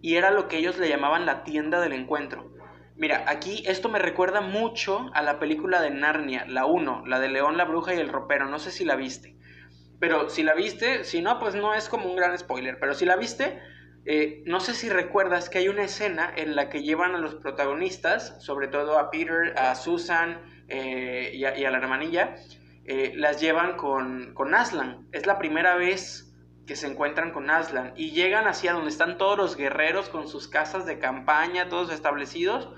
Y 0.00 0.16
era 0.16 0.30
lo 0.30 0.48
que 0.48 0.58
ellos 0.58 0.78
le 0.78 0.88
llamaban 0.88 1.26
la 1.26 1.44
tienda 1.44 1.80
del 1.80 1.92
encuentro. 1.92 2.52
Mira, 2.96 3.24
aquí 3.28 3.62
esto 3.66 3.88
me 3.88 3.98
recuerda 3.98 4.40
mucho 4.40 5.10
a 5.14 5.22
la 5.22 5.38
película 5.38 5.80
de 5.80 5.90
Narnia, 5.90 6.44
la 6.46 6.66
1, 6.66 7.04
la 7.06 7.20
de 7.20 7.28
León, 7.28 7.56
la 7.56 7.64
Bruja 7.64 7.94
y 7.94 7.98
el 7.98 8.08
Ropero. 8.08 8.46
No 8.48 8.58
sé 8.58 8.70
si 8.70 8.84
la 8.84 8.96
viste. 8.96 9.36
Pero 10.00 10.28
si 10.28 10.42
la 10.42 10.54
viste, 10.54 11.04
si 11.04 11.22
no, 11.22 11.38
pues 11.38 11.54
no 11.54 11.74
es 11.74 11.88
como 11.88 12.08
un 12.08 12.16
gran 12.16 12.36
spoiler. 12.38 12.78
Pero 12.78 12.94
si 12.94 13.04
la 13.04 13.16
viste, 13.16 13.60
eh, 14.04 14.42
no 14.46 14.60
sé 14.60 14.74
si 14.74 14.88
recuerdas 14.88 15.48
que 15.48 15.58
hay 15.58 15.68
una 15.68 15.84
escena 15.84 16.32
en 16.36 16.56
la 16.56 16.70
que 16.70 16.82
llevan 16.82 17.14
a 17.14 17.18
los 17.18 17.34
protagonistas, 17.34 18.36
sobre 18.42 18.68
todo 18.68 18.98
a 18.98 19.10
Peter, 19.10 19.54
a 19.56 19.74
Susan 19.74 20.40
eh, 20.68 21.30
y, 21.34 21.44
a, 21.44 21.58
y, 21.58 21.64
a, 21.64 21.70
la 21.70 21.78
hermanilla, 21.78 22.36
eh, 22.90 23.12
las 23.14 23.38
llevan 23.38 23.76
con, 23.76 24.32
con 24.32 24.54
Aslan. 24.54 25.08
Es 25.12 25.26
la 25.26 25.38
primera 25.38 25.76
vez 25.76 26.34
que 26.66 26.74
se 26.74 26.86
encuentran 26.86 27.32
con 27.32 27.50
Aslan 27.50 27.92
y 27.96 28.12
llegan 28.12 28.46
hacia 28.46 28.72
donde 28.72 28.88
están 28.88 29.18
todos 29.18 29.36
los 29.36 29.56
guerreros 29.56 30.08
con 30.08 30.26
sus 30.26 30.48
casas 30.48 30.86
de 30.86 30.98
campaña, 30.98 31.68
todos 31.68 31.92
establecidos, 31.92 32.70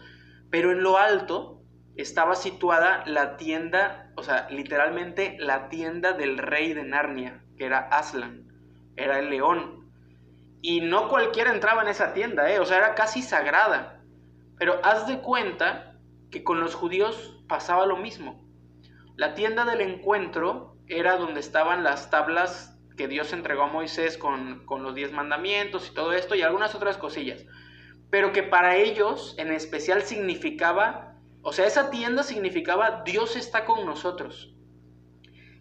pero 0.51 0.73
en 0.73 0.83
lo 0.83 0.99
alto 0.99 1.63
estaba 1.95 2.35
situada 2.35 3.05
la 3.07 3.37
tienda, 3.37 4.11
o 4.17 4.25
sea, 4.25 4.49
literalmente 4.51 5.37
la 5.39 5.69
tienda 5.69 6.13
del 6.13 6.39
rey 6.39 6.75
de 6.75 6.83
Narnia, 6.83 7.45
que 7.57 7.67
era 7.67 7.79
Aslan, 7.79 8.49
era 8.97 9.21
el 9.21 9.31
león. 9.31 9.93
Y 10.61 10.81
no 10.81 11.09
cualquiera 11.09 11.53
entraba 11.53 11.83
en 11.83 11.89
esa 11.89 12.15
tienda, 12.15 12.51
¿eh? 12.51 12.59
o 12.59 12.65
sea, 12.65 12.79
era 12.79 12.97
casi 12.97 13.23
sagrada. 13.23 14.03
Pero 14.59 14.81
haz 14.83 15.07
de 15.07 15.21
cuenta 15.21 15.95
que 16.33 16.43
con 16.43 16.59
los 16.59 16.75
judíos 16.75 17.45
pasaba 17.47 17.87
lo 17.87 17.97
mismo. 17.97 18.50
La 19.17 19.35
tienda 19.35 19.65
del 19.65 19.81
encuentro 19.81 20.77
era 20.87 21.17
donde 21.17 21.41
estaban 21.41 21.85
las 21.85 22.11
tablas 22.11 22.79
que 22.97 23.09
Dios 23.09 23.33
entregó 23.33 23.63
a 23.63 23.73
Moisés 23.73 24.19
con, 24.19 24.67
los 24.69 24.95
diez 24.95 25.13
mandamientos 25.13 25.89
y 25.89 25.95
todo 25.95 26.13
esto 26.13 26.35
y 26.35 26.43
algunas 26.43 26.75
otras 26.75 26.99
cosillas. 26.99 27.47
Pero 28.11 28.33
que 28.33 28.43
para 28.43 28.77
ellos 28.77 29.35
en 29.39 29.53
especial 29.53 30.03
significaba, 30.03 31.15
o 31.43 31.53
sea, 31.53 31.67
esa 31.67 31.91
tienda 31.91 32.23
significaba 32.23 33.03
Dios 33.05 33.37
está 33.37 33.65
con 33.65 33.87
nosotros. 33.87 34.55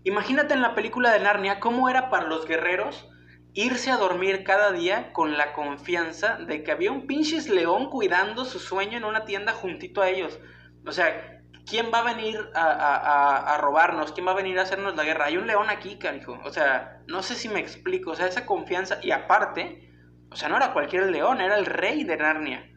Imagínate 0.03 0.53
en 0.53 0.61
la 0.61 0.75
película 0.75 1.11
de 1.11 1.19
Narnia 1.19 1.59
cómo 1.59 1.89
era 1.89 2.09
para 2.09 2.27
los 2.27 2.45
guerreros 2.45 3.07
irse 3.53 3.91
a 3.91 3.97
dormir 3.97 4.43
cada 4.43 4.71
día 4.71 5.11
con 5.13 5.37
la 5.37 5.53
confianza 5.53 6.37
de 6.37 6.63
que 6.63 6.71
había 6.71 6.91
un 6.91 7.07
pinches 7.07 7.49
león 7.49 7.89
cuidando 7.89 8.45
su 8.45 8.59
sueño 8.59 8.97
en 8.97 9.03
una 9.03 9.25
tienda 9.25 9.53
juntito 9.53 10.01
a 10.01 10.09
ellos. 10.09 10.39
O 10.85 10.91
sea, 10.91 11.38
¿quién 11.69 11.91
va 11.93 11.99
a 11.99 12.13
venir 12.13 12.49
a, 12.55 13.57
robarnos? 13.61 14.11
¿Quién 14.11 14.27
va 14.27 14.31
a 14.31 14.35
venir 14.35 14.57
a 14.59 14.63
hacernos 14.63 14.95
la 14.95 15.03
guerra? 15.03 15.25
Hay 15.25 15.37
un 15.37 15.47
león 15.47 15.69
aquí, 15.69 15.97
carijo. 15.97 16.39
O 16.43 16.51
sea, 16.51 17.01
no 17.07 17.21
sé 17.23 17.35
si 17.35 17.49
me 17.49 17.59
explico. 17.59 18.11
O 18.11 18.15
sea, 18.15 18.27
esa 18.27 18.45
confianza. 18.45 18.99
Y 19.01 19.11
aparte, 19.11 19.89
o 20.31 20.35
sea, 20.35 20.49
no 20.49 20.57
era 20.57 20.73
cualquier 20.73 21.09
león, 21.09 21.41
era 21.41 21.57
el 21.57 21.65
rey 21.65 22.03
de 22.03 22.17
Narnia. 22.17 22.69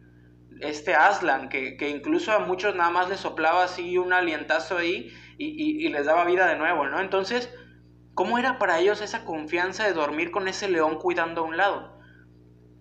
Este 0.60 0.94
Aslan, 0.94 1.48
que, 1.48 1.76
incluso 1.88 2.32
a 2.32 2.40
muchos 2.40 2.74
nada 2.74 2.90
más 2.90 3.08
les 3.08 3.20
soplaba 3.20 3.64
así 3.64 3.98
un 3.98 4.12
alientazo 4.12 4.78
ahí 4.78 5.12
y, 5.38 5.86
y 5.86 5.88
les 5.88 6.06
daba 6.06 6.24
vida 6.24 6.46
de 6.46 6.56
nuevo, 6.56 6.86
¿no? 6.86 7.00
Entonces, 7.00 7.52
¿cómo 8.14 8.38
era 8.38 8.58
para 8.58 8.78
ellos 8.78 9.00
esa 9.00 9.24
confianza 9.24 9.84
de 9.84 9.92
dormir 9.92 10.30
con 10.30 10.46
ese 10.46 10.68
león 10.68 10.98
cuidando 10.98 11.40
a 11.40 11.44
un 11.44 11.56
lado? 11.56 11.98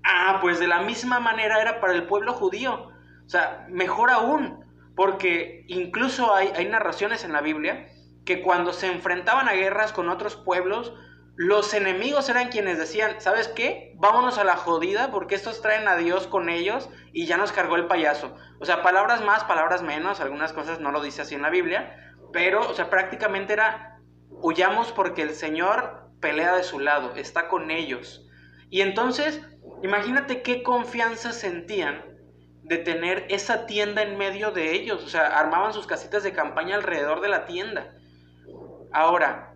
Ah, 0.04 0.40
pues 0.42 0.60
de 0.60 0.68
la 0.68 0.82
misma 0.82 1.20
manera 1.20 1.62
era 1.62 1.80
para 1.80 1.94
el 1.94 2.06
pueblo 2.06 2.34
judío. 2.34 2.90
O 3.26 3.30
sea, 3.30 3.66
mejor 3.70 4.12
aún, 4.12 4.62
porque 4.96 5.64
incluso 5.68 6.34
hay, 6.36 6.66
narraciones 6.66 7.24
en 7.24 7.34
la 7.34 7.42
Biblia 7.42 7.88
que 8.26 8.42
cuando 8.42 8.74
se 8.74 8.88
enfrentaban 8.88 9.48
a 9.48 9.54
guerras 9.54 9.94
con 9.94 10.10
otros 10.10 10.36
pueblos, 10.36 10.94
los 11.36 11.74
enemigos 11.74 12.30
eran 12.30 12.50
quienes 12.50 12.78
decían, 12.78 13.20
¿sabes 13.20 13.48
qué? 13.48 13.94
Vámonos 13.96 14.38
a 14.38 14.44
la 14.44 14.58
jodida 14.58 15.10
porque 15.12 15.36
estos 15.36 15.62
traen 15.62 15.88
a 15.88 15.96
Dios 15.96 16.28
con 16.28 16.50
ellos 16.50 16.90
y 17.14 17.26
ya 17.26 17.38
nos 17.38 17.52
cargó 17.52 17.78
el 17.78 17.88
payaso. 17.88 18.36
O 18.60 18.66
sea, 18.66 18.84
palabras 18.84 19.24
más, 19.24 19.44
palabras 19.46 19.82
menos, 19.82 20.20
algunas 20.20 20.54
cosas 20.54 20.80
no 20.80 20.92
lo 20.92 21.02
dice 21.02 21.24
así 21.24 21.36
en 21.36 21.42
la 21.42 21.50
Biblia, 21.50 22.14
pero, 22.32 22.70
o 22.70 22.74
sea, 22.74 22.90
prácticamente 22.90 23.54
era, 23.54 24.00
huyamos 24.30 24.92
porque 24.92 25.24
el 25.24 25.34
Señor 25.34 26.12
pelea 26.20 26.56
de 26.56 26.64
su 26.64 26.80
lado, 26.80 27.16
está 27.16 27.48
con 27.48 27.72
ellos. 27.72 28.28
Y 28.70 28.82
entonces, 28.82 29.42
imagínate 29.82 30.44
qué 30.44 30.64
confianza 30.64 31.32
sentían 31.32 32.11
de 32.72 32.78
tener 32.78 33.26
esa 33.28 33.66
tienda 33.66 34.02
en 34.02 34.18
medio 34.18 34.52
de 34.52 34.72
ellos. 34.72 35.04
O 35.04 35.10
sea, 35.10 35.38
armaban 35.38 35.74
sus 35.74 35.88
casitas 35.88 36.24
de 36.24 36.32
campaña 36.32 36.78
alrededor 36.78 37.20
de 37.20 37.28
la 37.28 37.46
tienda. 37.46 37.98
Ahora, 38.94 39.56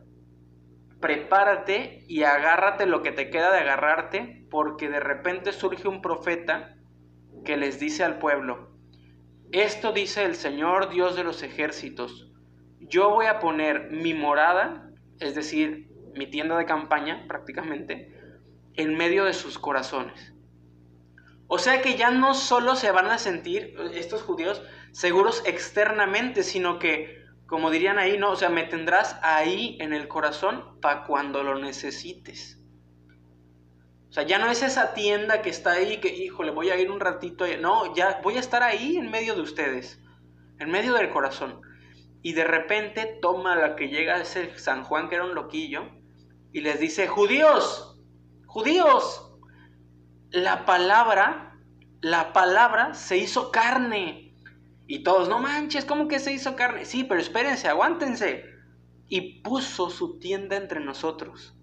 prepárate 1.00 2.04
y 2.10 2.24
agárrate 2.24 2.86
lo 2.86 3.04
que 3.04 3.14
te 3.14 3.30
queda 3.30 3.54
de 3.54 3.60
agarrarte, 3.60 4.46
porque 4.52 4.90
de 4.90 5.00
repente 5.00 5.54
surge 5.54 5.88
un 5.88 6.02
profeta 6.02 6.76
que 7.46 7.56
les 7.56 7.80
dice 7.80 8.04
al 8.04 8.20
pueblo, 8.20 8.76
esto 9.54 9.94
dice 9.94 10.26
el 10.26 10.36
Señor 10.36 10.90
Dios 10.90 11.16
de 11.16 11.24
los 11.24 11.42
ejércitos, 11.42 12.34
yo 12.82 13.12
voy 13.12 13.28
a 13.28 13.40
poner 13.40 13.92
mi 13.92 14.14
morada, 14.14 14.90
es 15.22 15.36
decir, 15.36 15.88
mi 16.16 16.28
tienda 16.28 16.58
de 16.58 16.66
campaña 16.66 17.24
prácticamente, 17.30 18.14
en 18.74 18.98
medio 18.98 19.24
de 19.24 19.32
sus 19.32 19.58
corazones. 19.58 20.35
O 21.48 21.60
sea 21.60 21.82
que 21.82 21.96
ya 21.96 22.12
no 22.12 22.34
solo 22.34 22.76
se 22.76 22.92
van 22.92 23.08
a 23.08 23.18
sentir 23.18 23.76
estos 23.94 24.24
judíos 24.24 24.64
seguros 24.92 25.44
externamente, 25.46 26.44
sino 26.44 26.80
que, 26.80 27.24
como 27.46 27.70
dirían 27.70 28.00
ahí, 28.00 28.18
¿no? 28.18 28.32
O 28.32 28.36
sea, 28.36 28.50
me 28.50 28.64
tendrás 28.64 29.18
ahí 29.22 29.78
en 29.80 29.94
el 29.94 30.08
corazón 30.08 30.80
para 30.82 31.04
cuando 31.04 31.44
lo 31.44 31.60
necesites. 31.60 32.60
O 34.10 34.14
sea, 34.16 34.24
ya 34.24 34.40
no 34.40 34.50
es 34.50 34.64
esa 34.64 34.94
tienda 34.94 35.42
que 35.42 35.50
está 35.50 35.74
ahí 35.74 35.98
que, 35.98 36.10
híjole, 36.16 36.52
voy 36.52 36.70
a 36.70 36.78
ir 36.78 36.90
un 36.90 37.00
ratito. 37.02 37.46
No, 37.60 37.94
ya 37.96 38.22
voy 38.24 38.38
a 38.38 38.40
estar 38.40 38.64
ahí 38.64 38.98
en 38.98 39.12
medio 39.12 39.36
de 39.36 39.42
ustedes. 39.42 40.00
en 40.60 40.72
medio 40.72 40.94
del 40.94 41.10
corazón. 41.10 41.62
Y 42.22 42.34
de 42.34 42.44
repente 42.44 43.20
toma 43.22 43.56
la 43.56 43.76
que 43.76 43.90
llega 43.90 44.22
ese 44.22 44.58
San 44.58 44.84
Juan 44.84 45.10
que 45.10 45.16
era 45.16 45.26
un 45.26 45.36
loquillo 45.36 45.90
y 46.52 46.62
les 46.62 46.80
dice, 46.80 47.08
judíos, 47.08 48.00
judíos, 48.48 49.25
la 50.36 50.66
palabra, 50.66 51.58
la 52.02 52.34
palabra 52.34 52.94
se 52.94 53.18
hizo 53.18 53.52
carne. 53.52 54.34
Y 54.86 55.02
todos, 55.02 55.30
no 55.30 55.40
manches, 55.40 55.86
¿cómo 55.86 56.08
que 56.08 56.20
se 56.20 56.34
hizo 56.34 56.56
carne? 56.56 56.86
Sí, 56.86 57.04
pero 57.06 57.22
espérense, 57.22 57.70
aguántense. 57.70 58.44
Y 59.08 59.42
puso 59.42 59.90
su 59.90 60.20
tienda 60.20 60.58
entre 60.58 60.82
nosotros. 60.82 61.58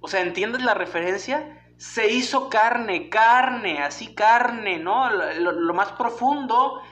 O 0.00 0.08
sea, 0.08 0.20
¿entiendes 0.20 0.62
la 0.62 0.74
referencia? 0.74 1.66
Se 1.78 2.12
hizo 2.12 2.50
carne, 2.50 3.08
carne, 3.08 3.78
así 3.78 4.14
carne, 4.14 4.78
¿no? 4.78 5.10
Lo, 5.10 5.74
más 5.74 5.92
profundo. 5.92 6.82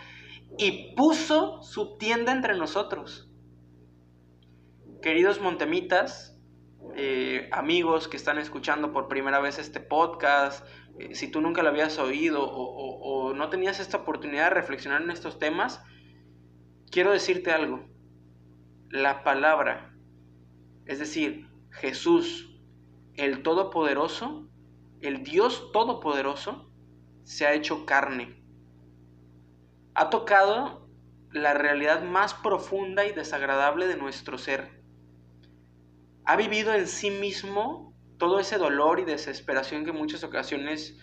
Y 0.57 0.95
puso 0.95 1.63
su 1.63 1.99
tienda 1.99 2.33
entre 2.33 2.57
nosotros. 2.57 3.31
Queridos 5.03 5.41
montemitas, 5.41 6.34
eh, 6.97 7.49
amigos 7.53 8.09
que 8.09 8.17
están 8.17 8.39
escuchando 8.39 8.93
por 8.93 9.09
primera 9.09 9.41
vez 9.41 9.59
este 9.59 9.81
podcast, 9.81 10.67
eh, 10.99 11.15
si 11.15 11.29
tú 11.29 11.41
nunca 11.41 11.63
lo 11.63 11.71
habías 11.71 11.99
oído 11.99 12.45
o, 12.47 13.35
no 13.35 13.49
tenías 13.49 13.81
esta 13.81 13.99
oportunidad 13.99 14.45
de 14.45 14.55
reflexionar 14.55 15.03
en 15.03 15.11
estos 15.11 15.39
temas, 15.39 15.83
quiero 16.91 17.11
decirte 17.11 17.51
algo. 17.51 17.85
La 18.91 19.25
palabra, 19.25 19.93
es 20.87 21.01
decir, 21.01 21.49
Jesús, 21.71 22.61
el 23.15 23.43
Todopoderoso, 23.43 24.49
el 25.01 25.25
Dios 25.25 25.73
Todopoderoso, 25.73 26.71
se 27.25 27.47
ha 27.47 27.55
hecho 27.55 27.87
carne. 27.87 28.45
Ha 29.95 30.11
tocado 30.11 30.89
la 31.33 31.55
realidad 31.55 32.03
más 32.03 32.35
profunda 32.35 33.05
y 33.05 33.13
desagradable 33.13 33.89
de 33.89 33.97
nuestro 33.97 34.39
ser. 34.39 34.84
Ha 36.27 36.37
vivido 36.37 36.73
en 36.75 36.87
sí 36.87 37.11
mismo 37.11 37.95
todo 38.19 38.41
ese 38.41 38.57
dolor 38.57 39.01
y 39.01 39.05
desesperación 39.05 39.85
que 39.85 39.93
muchas 39.93 40.25
ocasiones 40.25 40.99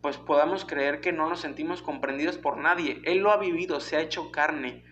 pues 0.00 0.18
podamos 0.18 0.64
creer 0.64 1.00
que 1.00 1.12
no 1.12 1.28
nos 1.28 1.40
sentimos 1.40 1.80
comprendidos 1.80 2.36
por 2.36 2.58
nadie. 2.58 3.00
Él 3.04 3.18
lo 3.18 3.30
ha 3.30 3.38
vivido, 3.38 3.80
se 3.80 3.96
ha 3.96 4.00
hecho 4.00 4.30
carne, 4.30 4.84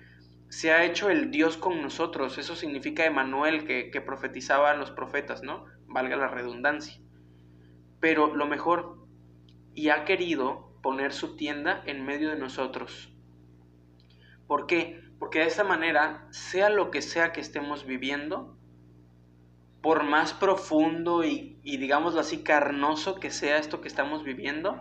se 0.48 0.72
ha 0.72 0.84
hecho 0.84 1.10
el 1.10 1.30
Dios 1.30 1.58
con 1.58 1.82
nosotros. 1.82 2.38
Eso 2.38 2.56
significa 2.56 3.04
Emanuel 3.04 3.66
que, 3.66 3.90
que 3.90 4.00
profetizaban 4.00 4.78
los 4.78 4.90
profetas, 4.90 5.42
¿no? 5.42 5.66
Valga 5.86 6.16
la 6.16 6.28
redundancia. 6.28 6.98
Pero 8.00 8.34
lo 8.34 8.46
mejor, 8.46 9.06
y 9.74 9.90
ha 9.90 10.06
querido 10.06 10.78
poner 10.82 11.12
su 11.12 11.36
tienda 11.36 11.82
en 11.86 12.04
medio 12.04 12.30
de 12.30 12.36
nosotros. 12.36 13.14
¿Por 14.46 14.66
qué? 14.66 15.00
Porque 15.18 15.40
de 15.40 15.46
esta 15.46 15.64
manera, 15.64 16.26
sea 16.30 16.70
lo 16.70 16.90
que 16.90 17.02
sea 17.02 17.32
que 17.32 17.40
estemos 17.40 17.86
viviendo, 17.86 18.58
por 19.82 20.04
más 20.04 20.32
profundo 20.32 21.24
y, 21.24 21.60
digámoslo 21.64 22.20
así 22.20 22.44
carnoso 22.44 23.16
que 23.16 23.30
sea 23.30 23.58
esto 23.58 23.80
que 23.80 23.88
estamos 23.88 24.22
viviendo, 24.22 24.80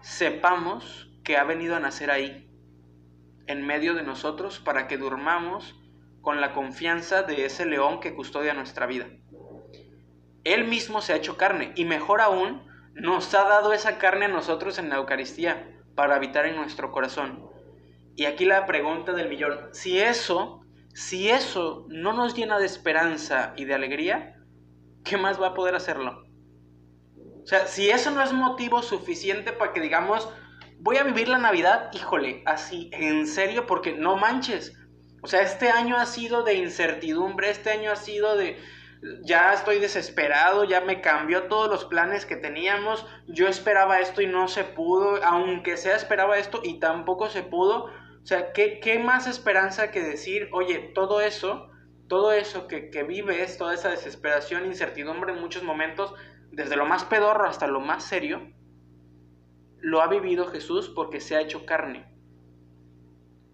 sepamos 0.00 1.08
que 1.22 1.36
ha 1.36 1.44
venido 1.44 1.76
a 1.76 1.80
nacer 1.80 2.10
ahí, 2.10 2.50
en 3.46 3.64
medio 3.64 3.94
de 3.94 4.02
nosotros, 4.02 4.58
para 4.58 4.88
que 4.88 4.98
durmamos 4.98 5.76
con 6.20 6.40
la 6.40 6.52
confianza 6.52 7.22
de 7.22 7.44
ese 7.44 7.64
león 7.64 8.00
que 8.00 8.14
custodia 8.14 8.54
nuestra 8.54 8.86
vida. 8.86 9.06
Él 10.44 10.64
mismo 10.64 11.00
se 11.00 11.12
ha 11.12 11.16
hecho 11.16 11.36
carne 11.36 11.72
y 11.76 11.84
mejor 11.84 12.20
aún, 12.20 12.66
nos 12.94 13.32
ha 13.34 13.44
dado 13.44 13.72
esa 13.72 13.98
carne 13.98 14.26
a 14.26 14.28
nosotros 14.28 14.78
en 14.78 14.88
la 14.88 14.96
Eucaristía 14.96 15.80
para 15.94 16.16
habitar 16.16 16.46
en 16.46 16.56
nuestro 16.56 16.90
corazón. 16.90 17.48
Y 18.16 18.24
aquí 18.24 18.44
la 18.44 18.66
pregunta 18.66 19.12
del 19.12 19.28
millón, 19.28 19.68
si 19.72 19.98
eso 19.98 20.61
si 20.94 21.30
eso 21.30 21.86
no 21.88 22.12
nos 22.12 22.34
llena 22.34 22.58
de 22.58 22.66
esperanza 22.66 23.54
y 23.56 23.64
de 23.64 23.74
alegría, 23.74 24.36
¿qué 25.04 25.16
más 25.16 25.40
va 25.40 25.48
a 25.48 25.54
poder 25.54 25.74
hacerlo? 25.74 26.24
O 27.42 27.46
sea, 27.46 27.66
si 27.66 27.90
eso 27.90 28.10
no 28.10 28.22
es 28.22 28.32
motivo 28.32 28.82
suficiente 28.82 29.52
para 29.52 29.72
que 29.72 29.80
digamos, 29.80 30.28
voy 30.78 30.98
a 30.98 31.04
vivir 31.04 31.28
la 31.28 31.38
Navidad, 31.38 31.90
híjole, 31.92 32.42
así, 32.46 32.90
en 32.92 33.26
serio, 33.26 33.66
porque 33.66 33.92
no 33.92 34.16
manches. 34.16 34.76
O 35.22 35.26
sea, 35.26 35.42
este 35.42 35.70
año 35.70 35.96
ha 35.96 36.06
sido 36.06 36.42
de 36.42 36.54
incertidumbre, 36.54 37.50
este 37.50 37.70
año 37.70 37.90
ha 37.90 37.96
sido 37.96 38.36
de, 38.36 38.58
ya 39.22 39.52
estoy 39.52 39.78
desesperado, 39.78 40.64
ya 40.64 40.80
me 40.80 41.00
cambió 41.00 41.44
todos 41.44 41.68
los 41.68 41.84
planes 41.84 42.26
que 42.26 42.36
teníamos, 42.36 43.06
yo 43.26 43.48
esperaba 43.48 44.00
esto 44.00 44.20
y 44.20 44.26
no 44.26 44.48
se 44.48 44.64
pudo, 44.64 45.22
aunque 45.24 45.76
sea 45.76 45.96
esperaba 45.96 46.38
esto 46.38 46.60
y 46.62 46.78
tampoco 46.78 47.28
se 47.28 47.42
pudo, 47.42 47.90
o 48.22 48.26
sea, 48.26 48.52
¿qué, 48.52 48.78
¿qué, 48.78 49.00
más 49.00 49.26
esperanza 49.26 49.90
que 49.90 50.00
decir, 50.00 50.48
oye, 50.52 50.78
todo 50.94 51.20
eso, 51.20 51.70
todo 52.08 52.32
eso 52.32 52.68
que, 52.68 52.88
que 52.90 53.02
vives, 53.02 53.58
toda 53.58 53.74
esa 53.74 53.90
desesperación, 53.90 54.64
incertidumbre 54.64 55.32
en 55.32 55.40
muchos 55.40 55.64
momentos, 55.64 56.14
desde 56.52 56.76
lo 56.76 56.86
más 56.86 57.04
pedorro 57.04 57.48
hasta 57.48 57.66
lo 57.66 57.80
más 57.80 58.04
serio, 58.04 58.52
lo 59.78 60.02
ha 60.02 60.06
vivido 60.06 60.46
Jesús 60.46 60.88
porque 60.88 61.20
se 61.20 61.34
ha 61.34 61.40
hecho 61.40 61.66
carne 61.66 62.06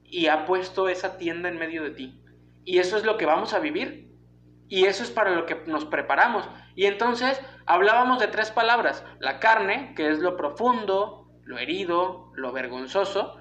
y 0.04 0.26
ha 0.26 0.44
puesto 0.44 0.88
esa 0.88 1.16
tienda 1.16 1.48
en 1.48 1.58
medio 1.58 1.82
de 1.82 1.90
ti. 1.90 2.22
Y 2.64 2.78
eso 2.78 2.98
es 2.98 3.04
lo 3.04 3.16
que 3.16 3.24
vamos 3.24 3.54
a 3.54 3.60
vivir. 3.60 4.12
Y 4.68 4.84
eso 4.84 5.02
es 5.02 5.10
para 5.10 5.30
lo 5.30 5.46
que 5.46 5.62
nos 5.66 5.86
preparamos. 5.86 6.46
Y 6.74 6.84
entonces 6.84 7.40
hablábamos 7.64 8.18
de 8.18 8.26
tres 8.26 8.50
palabras. 8.50 9.02
La 9.18 9.40
carne, 9.40 9.94
que 9.96 10.10
es 10.10 10.18
lo 10.18 10.36
profundo, 10.36 11.30
lo 11.44 11.56
herido, 11.56 12.30
lo 12.34 12.52
vergonzoso 12.52 13.37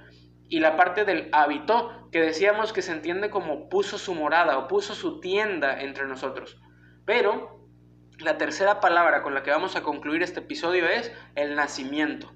y 0.50 0.60
la 0.60 0.78
parte 0.78 1.06
del 1.06 1.30
habitó, 1.34 2.10
que 2.12 2.22
decíamos 2.22 2.72
que 2.72 2.82
se 2.82 2.92
entiende 2.92 3.30
como 3.30 3.70
puso 3.70 3.98
su 3.98 4.14
morada 4.14 4.58
o 4.58 4.68
puso 4.68 4.96
su 4.96 5.20
tienda 5.20 5.82
entre 5.82 6.08
nosotros. 6.08 6.60
Pero 7.06 7.58
la 8.20 8.38
tercera 8.38 8.80
palabra 8.80 9.24
con 9.24 9.34
la 9.34 9.44
que 9.44 9.52
vamos 9.52 9.76
a 9.76 9.84
concluir 9.84 10.24
este 10.24 10.40
episodio 10.40 10.88
es 10.88 11.12
el 11.36 11.56
nacimiento. 11.56 12.34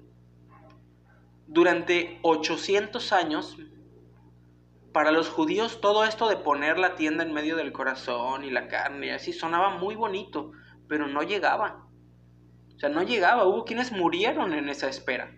Durante 1.46 2.18
800 2.22 3.12
años, 3.12 3.56
para 4.92 5.10
los 5.10 5.28
judíos 5.28 5.80
todo 5.80 6.04
esto 6.04 6.28
de 6.28 6.36
poner 6.36 6.78
la 6.78 6.94
tienda 6.94 7.24
en 7.24 7.32
medio 7.32 7.56
del 7.56 7.72
corazón 7.72 8.44
y 8.44 8.50
la 8.50 8.68
carne 8.68 9.06
y 9.06 9.10
así 9.10 9.32
sonaba 9.32 9.70
muy 9.70 9.94
bonito, 9.94 10.52
pero 10.86 11.06
no 11.06 11.22
llegaba. 11.22 11.86
O 12.76 12.78
sea, 12.78 12.88
no 12.88 13.02
llegaba. 13.02 13.46
Hubo 13.46 13.64
quienes 13.64 13.92
murieron 13.92 14.52
en 14.52 14.68
esa 14.68 14.88
espera. 14.88 15.32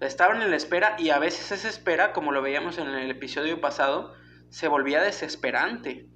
Estaban 0.00 0.42
en 0.42 0.50
la 0.50 0.56
espera 0.56 0.96
y 0.98 1.10
a 1.10 1.18
veces 1.18 1.50
esa 1.50 1.68
espera, 1.68 2.12
como 2.12 2.32
lo 2.32 2.40
veíamos 2.40 2.78
en 2.78 2.88
el 2.88 3.10
episodio 3.10 3.60
pasado, 3.60 4.14
se 4.48 4.68
volvía 4.68 5.02
desesperante. 5.02 6.08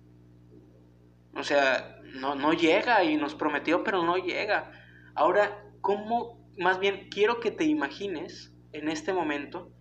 O 1.35 1.43
sea, 1.43 1.97
no, 2.15 2.35
no 2.35 2.53
llega 2.53 3.03
y 3.05 3.17
nos 3.17 3.35
prometió, 3.35 3.83
pero 3.83 4.05
no 4.05 4.17
llega. 4.19 4.71
Ahora, 5.15 5.65
¿cómo, 5.81 6.47
más 6.59 6.79
bien, 6.79 7.09
quiero 7.11 7.41
que 7.41 7.51
te 7.51 7.65
imagines 7.65 8.55
en 8.73 8.89
este 8.89 9.13
momento, 9.13 9.73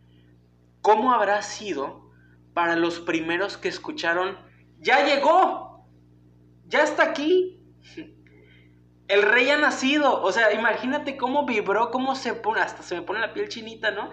cómo 0.82 1.14
habrá 1.14 1.42
sido 1.42 2.12
para 2.54 2.76
los 2.76 3.00
primeros 3.00 3.58
que 3.58 3.70
escucharon, 3.70 4.38
ya 4.80 5.06
llegó, 5.06 5.88
ya 6.66 6.84
está 6.84 7.04
aquí, 7.04 7.61
el 9.12 9.24
rey 9.24 9.50
ha 9.50 9.58
nacido. 9.58 10.22
O 10.22 10.32
sea, 10.32 10.54
imagínate 10.54 11.18
cómo 11.18 11.46
vibró, 11.46 11.92
cómo 11.92 12.16
se 12.16 12.34
pone, 12.34 12.62
hasta 12.62 12.82
se 12.82 12.96
me 12.96 13.02
pone 13.02 13.20
la 13.20 13.34
piel 13.34 13.50
chinita, 13.50 13.92
¿no? 13.92 14.10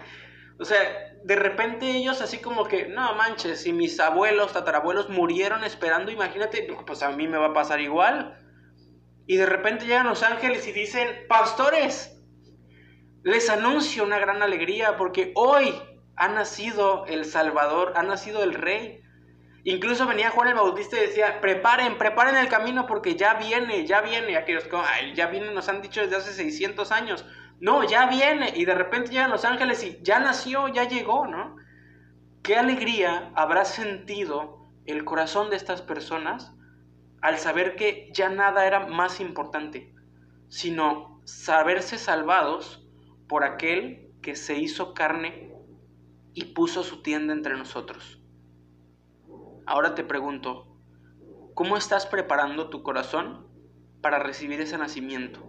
O 0.59 0.65
sea, 0.65 0.77
de 1.23 1.35
repente 1.35 1.89
ellos 1.89 2.21
así 2.21 2.39
como 2.39 2.65
que, 2.65 2.87
no 2.87 3.15
manches, 3.15 3.61
si 3.61 3.71
mis 3.71 3.99
abuelos, 3.99 4.51
tatarabuelos 4.51 5.09
murieron 5.09 5.63
esperando, 5.63 6.11
imagínate, 6.11 6.67
pues 6.85 7.01
a 7.01 7.11
mí 7.11 7.27
me 7.27 7.37
va 7.37 7.47
a 7.47 7.53
pasar 7.53 7.79
igual. 7.79 8.37
Y 9.25 9.37
de 9.37 9.45
repente 9.45 9.85
llegan 9.85 10.07
los 10.07 10.21
ángeles 10.21 10.67
y 10.67 10.73
dicen, 10.73 11.07
pastores, 11.29 12.19
les 13.23 13.49
anuncio 13.49 14.03
una 14.03 14.19
gran 14.19 14.41
alegría 14.41 14.97
porque 14.97 15.31
hoy 15.35 15.73
ha 16.15 16.27
nacido 16.27 17.05
el 17.05 17.23
Salvador, 17.23 17.93
ha 17.95 18.03
nacido 18.03 18.43
el 18.43 18.53
Rey. 18.53 19.01
Incluso 19.63 20.07
venía 20.07 20.31
Juan 20.31 20.49
el 20.49 20.55
Bautista 20.55 20.97
y 20.97 21.07
decía, 21.07 21.41
preparen, 21.41 21.97
preparen 21.97 22.37
el 22.37 22.47
camino 22.47 22.85
porque 22.85 23.15
ya 23.15 23.33
viene, 23.33 23.85
ya 23.85 24.01
viene. 24.01 24.37
Aquellos 24.37 24.65
como, 24.65 24.83
ya 25.15 25.27
viene, 25.27 25.51
nos 25.51 25.67
han 25.67 25.81
dicho 25.81 26.01
desde 26.01 26.15
hace 26.15 26.33
600 26.33 26.91
años. 26.91 27.25
No, 27.59 27.83
ya 27.83 28.07
viene. 28.07 28.53
Y 28.55 28.65
de 28.65 28.73
repente 28.73 29.11
llegan 29.11 29.31
los 29.31 29.45
ángeles 29.45 29.83
y 29.83 29.99
ya 30.01 30.19
nació, 30.19 30.67
ya 30.69 30.87
llegó, 30.87 31.27
¿no? 31.27 31.57
¿Qué 32.41 32.55
alegría 32.55 33.31
habrá 33.35 33.65
sentido 33.65 34.69
el 34.85 35.03
corazón 35.03 35.49
de 35.49 35.57
estas 35.57 35.81
personas 35.81 36.53
al 37.21 37.37
saber 37.37 37.75
que 37.75 38.09
ya 38.13 38.29
nada 38.29 38.65
era 38.65 38.87
más 38.87 39.19
importante, 39.19 39.93
sino 40.47 41.21
saberse 41.25 41.97
salvados 41.97 42.87
por 43.27 43.43
aquel 43.43 44.13
que 44.21 44.35
se 44.35 44.57
hizo 44.57 44.93
carne 44.93 45.53
y 46.33 46.45
puso 46.45 46.83
su 46.83 47.01
tienda 47.01 47.33
entre 47.33 47.57
nosotros? 47.57 48.19
Ahora 49.69 49.93
te 49.93 50.03
pregunto, 50.03 50.65
¿cómo 51.53 51.77
estás 51.77 52.07
preparando 52.07 52.71
tu 52.71 52.81
corazón 52.81 53.45
para 54.01 54.17
recibir 54.17 54.59
ese 54.61 54.79
nacimiento? 54.79 55.45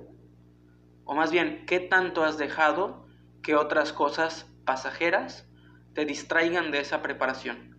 O 1.04 1.14
más 1.14 1.30
bien, 1.30 1.64
¿qué 1.66 1.80
tanto 1.80 2.22
has 2.22 2.36
dejado 2.36 3.06
que 3.42 3.54
otras 3.54 3.94
cosas 3.94 4.46
pasajeras 4.66 5.48
te 5.94 6.04
distraigan 6.04 6.70
de 6.70 6.80
esa 6.80 7.00
preparación. 7.00 7.78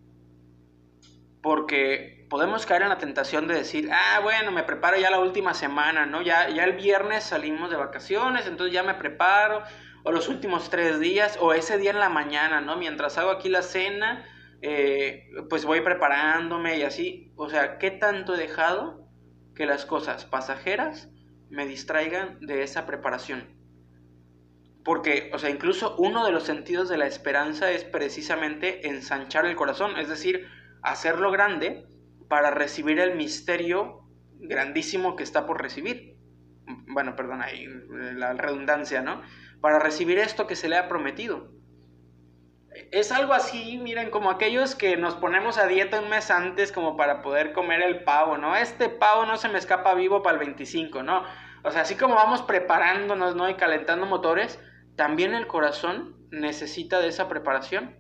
Porque 1.44 2.26
podemos 2.28 2.66
caer 2.66 2.82
en 2.82 2.90
la 2.90 2.98
tentación 2.98 3.48
de 3.48 3.54
decir, 3.54 3.92
ah, 3.92 4.20
bueno, 4.24 4.50
me 4.50 4.64
preparo 4.64 4.98
ya 4.98 5.12
la 5.12 5.20
última 5.20 5.54
semana, 5.54 6.08
¿no? 6.08 6.24
Ya, 6.24 6.50
ya 6.50 6.64
el 6.64 6.74
viernes 6.74 7.24
salimos 7.24 7.70
de 7.70 7.78
vacaciones, 7.78 8.48
entonces 8.48 8.74
ya 8.74 8.82
me 8.82 8.96
preparo, 8.96 9.62
o 10.04 10.12
los 10.12 10.28
últimos 10.28 10.72
tres 10.72 11.00
días, 11.00 11.38
o 11.40 11.54
ese 11.54 11.78
día 11.78 11.92
en 11.92 12.00
la 12.00 12.10
mañana, 12.10 12.62
¿no? 12.62 12.78
Mientras 12.78 13.20
hago 13.20 13.30
aquí 13.30 13.48
la 13.48 13.62
cena, 13.62 14.26
eh, 14.62 15.30
pues 15.50 15.66
voy 15.66 15.82
preparándome 15.82 16.78
y 16.78 16.84
así. 16.84 17.34
O 17.36 17.50
sea, 17.50 17.78
¿qué 17.78 17.92
tanto 17.92 18.36
he 18.36 18.38
dejado 18.38 19.08
que 19.56 19.66
las 19.66 19.86
cosas 19.86 20.26
pasajeras 20.26 21.10
me 21.50 21.66
distraigan 21.66 22.40
de 22.42 22.64
esa 22.64 22.86
preparación? 22.86 23.60
Porque, 24.84 25.30
o 25.34 25.40
sea, 25.40 25.50
incluso 25.50 25.96
uno 25.98 26.26
de 26.26 26.32
los 26.32 26.44
sentidos 26.44 26.90
de 26.90 26.98
la 26.98 27.06
esperanza 27.08 27.72
es 27.72 27.84
precisamente 27.84 28.88
ensanchar 28.88 29.46
el 29.46 29.56
corazón, 29.56 29.98
es 29.98 30.10
decir, 30.10 30.48
hacerlo 30.82 31.32
grande 31.32 31.86
para 32.28 32.50
recibir 32.50 33.00
el 33.00 33.16
misterio 33.16 34.08
grandísimo 34.40 35.16
que 35.16 35.24
está 35.24 35.46
por 35.46 35.62
recibir. 35.62 36.16
Bueno, 36.88 37.16
perdón, 37.16 37.42
ahí 37.42 37.68
la 37.90 38.34
redundancia, 38.34 39.02
¿no? 39.02 39.22
Para 39.60 39.80
recibir 39.80 40.18
esto 40.18 40.48
que 40.48 40.56
se 40.56 40.70
le 40.70 40.78
ha 40.78 40.88
prometido. 40.88 41.52
Es 42.92 43.12
algo 43.12 43.34
así, 43.34 43.78
miren, 43.78 44.12
como 44.12 44.30
aquellos 44.30 44.76
que 44.76 44.96
nos 44.96 45.16
ponemos 45.16 45.58
a 45.58 45.68
dieta 45.68 46.00
un 46.00 46.10
mes 46.10 46.32
antes 46.32 46.72
como 46.72 46.96
para 46.96 47.22
poder 47.22 47.52
comer 47.52 47.82
el 47.82 48.04
pavo, 48.06 48.38
¿no? 48.38 48.56
Este 48.56 48.88
pavo 48.88 49.26
no 49.26 49.36
se 49.36 49.50
me 49.50 49.60
escapa 49.60 49.94
vivo 49.94 50.24
para 50.24 50.36
el 50.36 50.40
25, 50.40 51.04
¿no? 51.04 51.24
O 51.64 51.72
sea, 51.72 51.82
así 51.82 51.96
como 51.96 52.16
vamos 52.16 52.42
preparándonos, 52.42 53.36
¿no? 53.36 53.50
Y 53.50 53.56
calentando 53.56 54.06
motores, 54.06 54.58
también 54.96 55.34
el 55.34 55.48
corazón 55.48 56.16
necesita 56.32 57.00
de 57.00 57.10
esa 57.10 57.28
preparación 57.28 57.98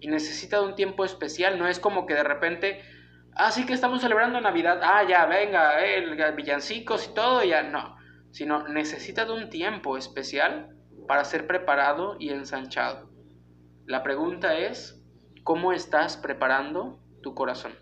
y 0.00 0.08
necesita 0.08 0.58
de 0.58 0.66
un 0.66 0.74
tiempo 0.74 1.04
especial, 1.04 1.58
no 1.58 1.68
es 1.68 1.78
como 1.78 2.06
que 2.06 2.14
de 2.14 2.24
repente, 2.24 2.82
ah, 3.36 3.52
sí 3.52 3.64
que 3.64 3.74
estamos 3.74 4.00
celebrando 4.00 4.40
Navidad, 4.40 4.80
ah, 4.82 5.04
ya, 5.08 5.26
venga, 5.26 5.86
eh, 5.86 6.32
villancicos 6.34 7.06
y 7.06 7.14
todo, 7.14 7.44
ya, 7.44 7.62
no, 7.62 7.96
sino 8.32 8.66
necesita 8.66 9.24
de 9.24 9.32
un 9.32 9.50
tiempo 9.50 9.96
especial 9.96 10.74
para 11.06 11.24
ser 11.24 11.46
preparado 11.46 12.16
y 12.18 12.30
ensanchado. 12.30 13.10
La 13.90 14.04
pregunta 14.04 14.56
es, 14.56 15.02
¿cómo 15.42 15.72
estás 15.72 16.16
preparando 16.16 17.00
tu 17.24 17.34
corazón? 17.34 17.72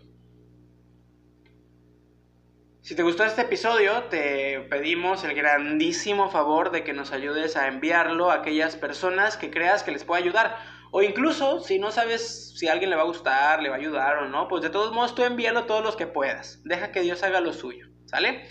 Si 2.81 2.95
te 2.95 3.03
gustó 3.03 3.25
este 3.25 3.43
episodio, 3.43 4.05
te 4.05 4.61
pedimos 4.71 5.23
el 5.23 5.35
grandísimo 5.35 6.31
favor 6.31 6.71
de 6.71 6.83
que 6.83 6.93
nos 6.93 7.11
ayudes 7.11 7.55
a 7.55 7.67
enviarlo 7.67 8.31
a 8.31 8.37
aquellas 8.37 8.75
personas 8.75 9.37
que 9.37 9.51
creas 9.51 9.83
que 9.83 9.91
les 9.91 10.03
pueda 10.03 10.19
ayudar. 10.19 10.57
O 10.91 11.03
incluso, 11.03 11.59
si 11.59 11.77
no 11.77 11.91
sabes 11.91 12.57
si 12.57 12.67
a 12.67 12.71
alguien 12.71 12.89
le 12.89 12.95
va 12.95 13.03
a 13.03 13.05
gustar, 13.05 13.61
le 13.61 13.69
va 13.69 13.75
a 13.75 13.77
ayudar 13.77 14.17
o 14.17 14.29
no, 14.29 14.47
pues 14.47 14.63
de 14.63 14.71
todos 14.71 14.91
modos 14.91 15.13
tú 15.13 15.23
envíalo 15.23 15.65
todos 15.65 15.83
los 15.83 15.95
que 15.95 16.07
puedas. 16.07 16.59
Deja 16.63 16.91
que 16.91 17.01
Dios 17.01 17.21
haga 17.21 17.39
lo 17.39 17.53
suyo, 17.53 17.85
¿sale? 18.05 18.47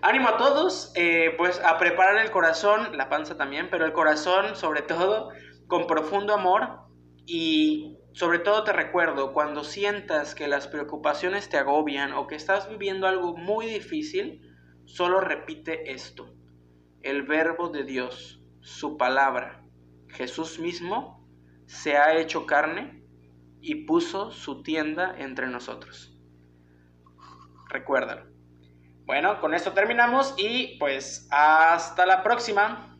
Ánimo 0.00 0.28
a 0.28 0.38
todos, 0.38 0.92
eh, 0.94 1.34
pues 1.36 1.60
a 1.62 1.76
preparar 1.76 2.24
el 2.24 2.30
corazón, 2.30 2.96
la 2.96 3.10
panza 3.10 3.36
también, 3.36 3.68
pero 3.70 3.84
el 3.84 3.92
corazón 3.92 4.56
sobre 4.56 4.80
todo 4.80 5.28
con 5.68 5.86
profundo 5.86 6.32
amor 6.32 6.90
y 7.26 7.98
sobre 8.12 8.38
todo 8.38 8.64
te 8.64 8.72
recuerdo, 8.72 9.32
cuando 9.32 9.64
sientas 9.64 10.34
que 10.34 10.48
las 10.48 10.68
preocupaciones 10.68 11.48
te 11.48 11.56
agobian 11.56 12.12
o 12.12 12.26
que 12.26 12.34
estás 12.34 12.68
viviendo 12.68 13.06
algo 13.06 13.36
muy 13.36 13.66
difícil, 13.66 14.42
solo 14.84 15.20
repite 15.20 15.92
esto. 15.92 16.34
El 17.02 17.22
verbo 17.22 17.70
de 17.70 17.84
Dios, 17.84 18.42
su 18.60 18.96
palabra, 18.96 19.64
Jesús 20.08 20.58
mismo, 20.58 21.26
se 21.66 21.96
ha 21.96 22.16
hecho 22.18 22.44
carne 22.46 23.02
y 23.62 23.86
puso 23.86 24.30
su 24.30 24.62
tienda 24.62 25.14
entre 25.18 25.46
nosotros. 25.46 26.14
Recuérdalo. 27.70 28.30
Bueno, 29.06 29.40
con 29.40 29.54
esto 29.54 29.72
terminamos 29.72 30.34
y 30.36 30.78
pues 30.78 31.26
hasta 31.30 32.04
la 32.04 32.22
próxima. 32.22 32.91